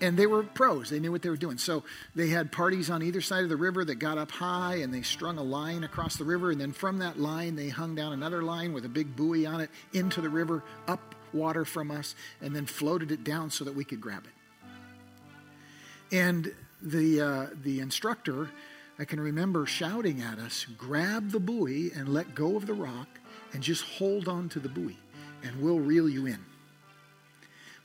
And 0.00 0.18
they 0.18 0.26
were 0.26 0.42
pros, 0.42 0.90
they 0.90 1.00
knew 1.00 1.10
what 1.10 1.22
they 1.22 1.30
were 1.30 1.38
doing. 1.38 1.56
So 1.56 1.82
they 2.14 2.28
had 2.28 2.52
parties 2.52 2.90
on 2.90 3.02
either 3.02 3.22
side 3.22 3.44
of 3.44 3.48
the 3.48 3.56
river 3.56 3.82
that 3.84 3.94
got 3.94 4.18
up 4.18 4.30
high 4.30 4.76
and 4.76 4.92
they 4.92 5.00
strung 5.00 5.38
a 5.38 5.42
line 5.42 5.84
across 5.84 6.16
the 6.16 6.24
river. 6.24 6.50
And 6.50 6.60
then 6.60 6.72
from 6.72 6.98
that 6.98 7.18
line, 7.18 7.56
they 7.56 7.70
hung 7.70 7.94
down 7.94 8.12
another 8.12 8.42
line 8.42 8.74
with 8.74 8.84
a 8.84 8.90
big 8.90 9.16
buoy 9.16 9.46
on 9.46 9.60
it 9.62 9.70
into 9.94 10.20
the 10.20 10.28
river, 10.28 10.62
up 10.86 11.14
water 11.32 11.64
from 11.64 11.90
us, 11.90 12.14
and 12.42 12.54
then 12.54 12.66
floated 12.66 13.10
it 13.10 13.24
down 13.24 13.50
so 13.50 13.64
that 13.64 13.74
we 13.74 13.84
could 13.84 14.00
grab 14.00 14.24
it. 14.26 16.14
And 16.14 16.54
the, 16.82 17.20
uh, 17.20 17.46
the 17.62 17.80
instructor 17.80 18.50
I 18.98 19.04
can 19.04 19.20
remember 19.20 19.66
shouting 19.66 20.22
at 20.22 20.38
us, 20.38 20.64
grab 20.78 21.30
the 21.30 21.40
buoy 21.40 21.92
and 21.92 22.08
let 22.08 22.34
go 22.34 22.56
of 22.56 22.66
the 22.66 22.74
rock 22.74 23.08
and 23.52 23.62
just 23.62 23.82
hold 23.82 24.26
on 24.28 24.48
to 24.50 24.58
the 24.58 24.68
buoy, 24.68 24.96
and 25.42 25.60
we'll 25.62 25.80
reel 25.80 26.08
you 26.08 26.26
in. 26.26 26.44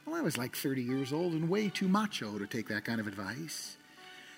Well, 0.05 0.15
I 0.15 0.21
was 0.21 0.37
like 0.37 0.55
30 0.55 0.81
years 0.81 1.13
old 1.13 1.33
and 1.33 1.49
way 1.49 1.69
too 1.69 1.87
macho 1.87 2.37
to 2.37 2.47
take 2.47 2.67
that 2.69 2.85
kind 2.85 2.99
of 2.99 3.07
advice. 3.07 3.77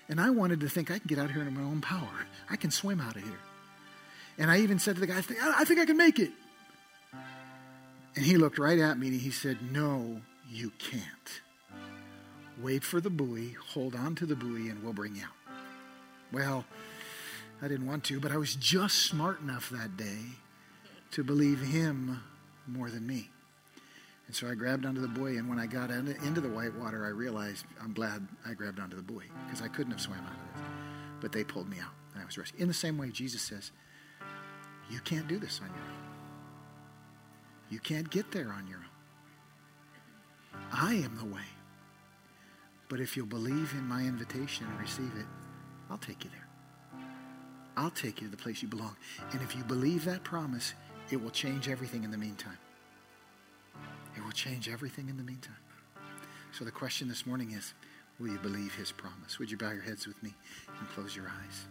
And 0.08 0.20
I 0.20 0.30
wanted 0.30 0.60
to 0.60 0.68
think 0.68 0.90
I 0.90 0.98
can 0.98 1.06
get 1.06 1.18
out 1.18 1.26
of 1.26 1.30
here 1.30 1.42
in 1.42 1.54
my 1.54 1.62
own 1.62 1.80
power. 1.80 2.26
I 2.50 2.56
can 2.56 2.70
swim 2.70 3.00
out 3.00 3.16
of 3.16 3.22
here. 3.22 3.38
And 4.36 4.50
I 4.50 4.60
even 4.60 4.78
said 4.78 4.96
to 4.96 5.00
the 5.00 5.06
guy, 5.06 5.18
I 5.18 5.64
think 5.64 5.80
I 5.80 5.86
can 5.86 5.96
make 5.96 6.18
it. 6.18 6.32
And 8.16 8.24
he 8.24 8.36
looked 8.36 8.58
right 8.58 8.78
at 8.78 8.98
me 8.98 9.08
and 9.08 9.20
he 9.20 9.30
said, 9.30 9.58
No, 9.72 10.20
you 10.48 10.70
can't. 10.78 11.40
Wait 12.60 12.84
for 12.84 13.00
the 13.00 13.10
buoy, 13.10 13.56
hold 13.72 13.96
on 13.96 14.14
to 14.14 14.26
the 14.26 14.36
buoy, 14.36 14.68
and 14.68 14.82
we'll 14.82 14.92
bring 14.92 15.16
you 15.16 15.22
out. 15.22 15.43
Well, 16.32 16.64
I 17.62 17.68
didn't 17.68 17.86
want 17.86 18.04
to, 18.04 18.20
but 18.20 18.32
I 18.32 18.36
was 18.36 18.56
just 18.56 19.06
smart 19.06 19.40
enough 19.40 19.70
that 19.70 19.96
day 19.96 20.18
to 21.12 21.24
believe 21.24 21.60
him 21.60 22.20
more 22.66 22.90
than 22.90 23.06
me. 23.06 23.30
And 24.26 24.34
so 24.34 24.48
I 24.48 24.54
grabbed 24.54 24.86
onto 24.86 25.00
the 25.00 25.08
buoy, 25.08 25.36
and 25.36 25.48
when 25.48 25.58
I 25.58 25.66
got 25.66 25.90
into 25.90 26.40
the 26.40 26.48
white 26.48 26.74
water, 26.74 27.04
I 27.04 27.10
realized 27.10 27.66
I'm 27.82 27.92
glad 27.92 28.26
I 28.46 28.54
grabbed 28.54 28.80
onto 28.80 28.96
the 28.96 29.02
buoy 29.02 29.26
because 29.46 29.62
I 29.62 29.68
couldn't 29.68 29.92
have 29.92 30.00
swam 30.00 30.18
out 30.18 30.32
of 30.32 30.62
it. 30.62 30.66
But 31.20 31.32
they 31.32 31.44
pulled 31.44 31.68
me 31.68 31.78
out, 31.78 31.92
and 32.14 32.22
I 32.22 32.26
was 32.26 32.38
rescued. 32.38 32.60
In 32.60 32.68
the 32.68 32.74
same 32.74 32.96
way, 32.96 33.10
Jesus 33.10 33.42
says, 33.42 33.70
You 34.90 35.00
can't 35.00 35.28
do 35.28 35.38
this 35.38 35.60
on 35.62 35.68
your 35.68 35.76
own. 35.76 36.04
You 37.70 37.78
can't 37.78 38.10
get 38.10 38.32
there 38.32 38.52
on 38.52 38.66
your 38.66 38.78
own. 38.78 38.84
I 40.72 40.94
am 40.94 41.16
the 41.16 41.24
way. 41.24 41.42
But 42.88 43.00
if 43.00 43.16
you'll 43.16 43.26
believe 43.26 43.72
in 43.72 43.86
my 43.86 44.02
invitation 44.02 44.66
and 44.66 44.80
receive 44.80 45.12
it, 45.16 45.26
I'll 45.94 46.00
take 46.00 46.24
you 46.24 46.30
there. 46.30 46.48
I'll 47.76 47.88
take 47.88 48.20
you 48.20 48.26
to 48.26 48.30
the 48.32 48.36
place 48.36 48.60
you 48.62 48.66
belong. 48.66 48.96
And 49.30 49.40
if 49.42 49.54
you 49.54 49.62
believe 49.62 50.04
that 50.06 50.24
promise, 50.24 50.74
it 51.12 51.22
will 51.22 51.30
change 51.30 51.68
everything 51.68 52.02
in 52.02 52.10
the 52.10 52.18
meantime. 52.18 52.58
It 54.16 54.24
will 54.24 54.32
change 54.32 54.68
everything 54.68 55.08
in 55.08 55.16
the 55.16 55.22
meantime. 55.22 55.54
So 56.50 56.64
the 56.64 56.72
question 56.72 57.06
this 57.06 57.26
morning 57.26 57.52
is 57.52 57.74
will 58.18 58.26
you 58.26 58.38
believe 58.38 58.74
his 58.74 58.90
promise? 58.90 59.38
Would 59.38 59.52
you 59.52 59.56
bow 59.56 59.70
your 59.70 59.82
heads 59.82 60.04
with 60.04 60.20
me 60.20 60.34
and 60.80 60.88
close 60.88 61.14
your 61.14 61.26
eyes? 61.28 61.66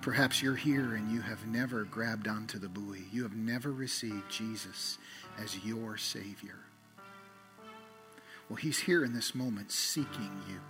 Perhaps 0.00 0.42
you're 0.42 0.56
here 0.56 0.96
and 0.96 1.12
you 1.12 1.20
have 1.20 1.46
never 1.46 1.84
grabbed 1.84 2.26
onto 2.26 2.58
the 2.58 2.68
buoy. 2.68 3.04
You 3.12 3.22
have 3.22 3.36
never 3.36 3.70
received 3.70 4.28
Jesus 4.28 4.98
as 5.38 5.64
your 5.64 5.96
Savior. 5.96 6.58
Well, 8.52 8.58
he's 8.58 8.80
here 8.80 9.02
in 9.02 9.14
this 9.14 9.34
moment 9.34 9.72
seeking 9.72 10.30
you. 10.46 10.60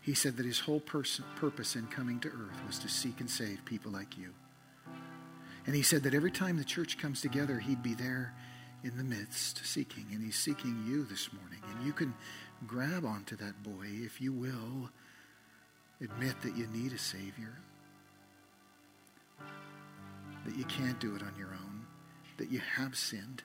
He 0.00 0.14
said 0.14 0.36
that 0.36 0.46
his 0.46 0.60
whole 0.60 0.78
pers- 0.78 1.20
purpose 1.34 1.74
in 1.74 1.88
coming 1.88 2.20
to 2.20 2.28
earth 2.28 2.64
was 2.64 2.78
to 2.78 2.88
seek 2.88 3.18
and 3.18 3.28
save 3.28 3.64
people 3.64 3.90
like 3.90 4.16
you. 4.16 4.32
And 5.66 5.74
he 5.74 5.82
said 5.82 6.04
that 6.04 6.14
every 6.14 6.30
time 6.30 6.56
the 6.56 6.64
church 6.64 6.96
comes 6.96 7.20
together, 7.20 7.58
he'd 7.58 7.82
be 7.82 7.94
there 7.94 8.34
in 8.84 8.96
the 8.96 9.02
midst 9.02 9.66
seeking. 9.66 10.06
And 10.12 10.22
he's 10.22 10.38
seeking 10.38 10.84
you 10.86 11.02
this 11.06 11.28
morning. 11.32 11.58
And 11.74 11.84
you 11.84 11.92
can 11.92 12.14
grab 12.68 13.04
onto 13.04 13.34
that 13.34 13.64
buoy 13.64 14.04
if 14.04 14.20
you 14.20 14.32
will 14.32 14.90
admit 16.00 16.40
that 16.42 16.56
you 16.56 16.68
need 16.68 16.92
a 16.92 16.98
Savior, 16.98 17.58
that 20.46 20.56
you 20.56 20.64
can't 20.66 21.00
do 21.00 21.16
it 21.16 21.22
on 21.22 21.34
your 21.36 21.50
own, 21.50 21.84
that 22.36 22.48
you 22.48 22.60
have 22.76 22.96
sinned, 22.96 23.42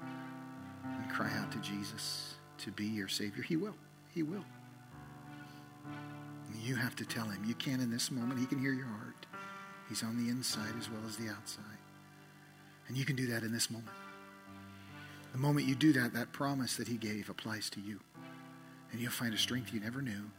and 0.00 1.10
cry 1.10 1.32
out 1.36 1.50
to 1.50 1.58
Jesus 1.58 2.35
to 2.58 2.70
be 2.70 2.86
your 2.86 3.08
Savior, 3.08 3.42
He 3.42 3.56
will. 3.56 3.74
He 4.14 4.22
will. 4.22 4.44
You 6.62 6.76
have 6.76 6.96
to 6.96 7.04
tell 7.04 7.26
Him. 7.26 7.44
You 7.46 7.54
can 7.54 7.80
in 7.80 7.90
this 7.90 8.10
moment. 8.10 8.40
He 8.40 8.46
can 8.46 8.58
hear 8.58 8.72
your 8.72 8.86
heart. 8.86 9.26
He's 9.88 10.02
on 10.02 10.22
the 10.22 10.30
inside 10.30 10.74
as 10.78 10.90
well 10.90 11.02
as 11.06 11.16
the 11.16 11.28
outside. 11.28 11.64
And 12.88 12.96
you 12.96 13.04
can 13.04 13.16
do 13.16 13.26
that 13.28 13.42
in 13.42 13.52
this 13.52 13.70
moment. 13.70 13.90
The 15.32 15.38
moment 15.38 15.66
you 15.66 15.74
do 15.74 15.92
that, 15.92 16.14
that 16.14 16.32
promise 16.32 16.76
that 16.76 16.88
He 16.88 16.96
gave 16.96 17.28
applies 17.28 17.70
to 17.70 17.80
you. 17.80 18.00
And 18.90 19.00
you'll 19.00 19.10
find 19.10 19.34
a 19.34 19.38
strength 19.38 19.72
you 19.72 19.80
never 19.80 20.00
knew 20.00 20.30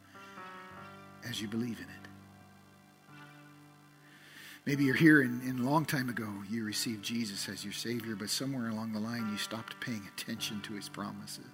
as 1.27 1.41
you 1.41 1.47
believe 1.47 1.77
in 1.77 1.85
it. 1.85 2.07
Maybe 4.65 4.83
you're 4.83 4.95
here 4.95 5.21
and, 5.21 5.41
and, 5.43 5.59
a 5.61 5.63
long 5.63 5.85
time 5.85 6.09
ago 6.09 6.27
you 6.49 6.65
received 6.65 7.03
Jesus 7.03 7.47
as 7.47 7.63
your 7.63 7.73
Savior, 7.73 8.15
but 8.15 8.29
somewhere 8.29 8.69
along 8.69 8.91
the 8.91 8.99
line 8.99 9.29
you 9.31 9.37
stopped 9.37 9.79
paying 9.79 10.05
attention 10.13 10.59
to 10.61 10.73
His 10.73 10.89
promises. 10.89 11.45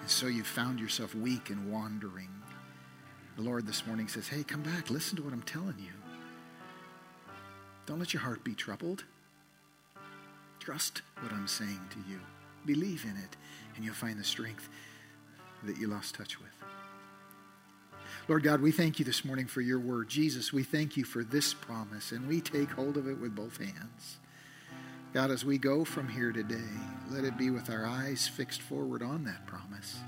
And 0.00 0.10
so 0.10 0.26
you 0.26 0.42
found 0.42 0.80
yourself 0.80 1.14
weak 1.14 1.50
and 1.50 1.70
wandering. 1.72 2.28
The 3.36 3.42
Lord 3.42 3.66
this 3.66 3.86
morning 3.86 4.08
says, 4.08 4.28
Hey, 4.28 4.42
come 4.42 4.62
back. 4.62 4.90
Listen 4.90 5.16
to 5.16 5.22
what 5.22 5.32
I'm 5.32 5.42
telling 5.42 5.78
you. 5.78 5.92
Don't 7.86 7.98
let 7.98 8.12
your 8.12 8.22
heart 8.22 8.44
be 8.44 8.54
troubled. 8.54 9.04
Trust 10.58 11.02
what 11.20 11.32
I'm 11.32 11.48
saying 11.48 11.80
to 11.90 12.10
you. 12.10 12.20
Believe 12.66 13.04
in 13.04 13.16
it, 13.16 13.36
and 13.74 13.84
you'll 13.84 13.94
find 13.94 14.18
the 14.18 14.24
strength 14.24 14.68
that 15.64 15.78
you 15.78 15.86
lost 15.86 16.14
touch 16.14 16.38
with. 16.38 16.50
Lord 18.28 18.42
God, 18.42 18.60
we 18.60 18.70
thank 18.70 18.98
you 18.98 19.04
this 19.04 19.24
morning 19.24 19.46
for 19.46 19.60
your 19.60 19.80
word. 19.80 20.08
Jesus, 20.08 20.52
we 20.52 20.62
thank 20.62 20.96
you 20.96 21.04
for 21.04 21.24
this 21.24 21.54
promise, 21.54 22.12
and 22.12 22.28
we 22.28 22.40
take 22.40 22.70
hold 22.70 22.96
of 22.96 23.08
it 23.08 23.18
with 23.18 23.34
both 23.34 23.56
hands. 23.56 24.18
God, 25.12 25.32
as 25.32 25.44
we 25.44 25.58
go 25.58 25.84
from 25.84 26.08
here 26.08 26.30
today, 26.30 26.56
let 27.10 27.24
it 27.24 27.36
be 27.36 27.50
with 27.50 27.68
our 27.68 27.84
eyes 27.84 28.28
fixed 28.28 28.62
forward 28.62 29.02
on 29.02 29.24
that 29.24 29.44
promise 29.44 29.98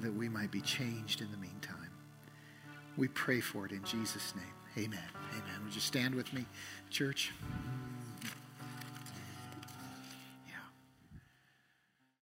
that 0.00 0.14
we 0.14 0.30
might 0.30 0.50
be 0.50 0.62
changed 0.62 1.20
in 1.20 1.30
the 1.30 1.36
meantime. 1.36 1.90
We 2.96 3.08
pray 3.08 3.40
for 3.40 3.66
it 3.66 3.72
in 3.72 3.84
Jesus' 3.84 4.34
name. 4.34 4.86
Amen. 4.86 5.04
Amen. 5.32 5.64
Would 5.64 5.74
you 5.74 5.80
stand 5.82 6.14
with 6.14 6.32
me, 6.32 6.46
church? 6.88 7.32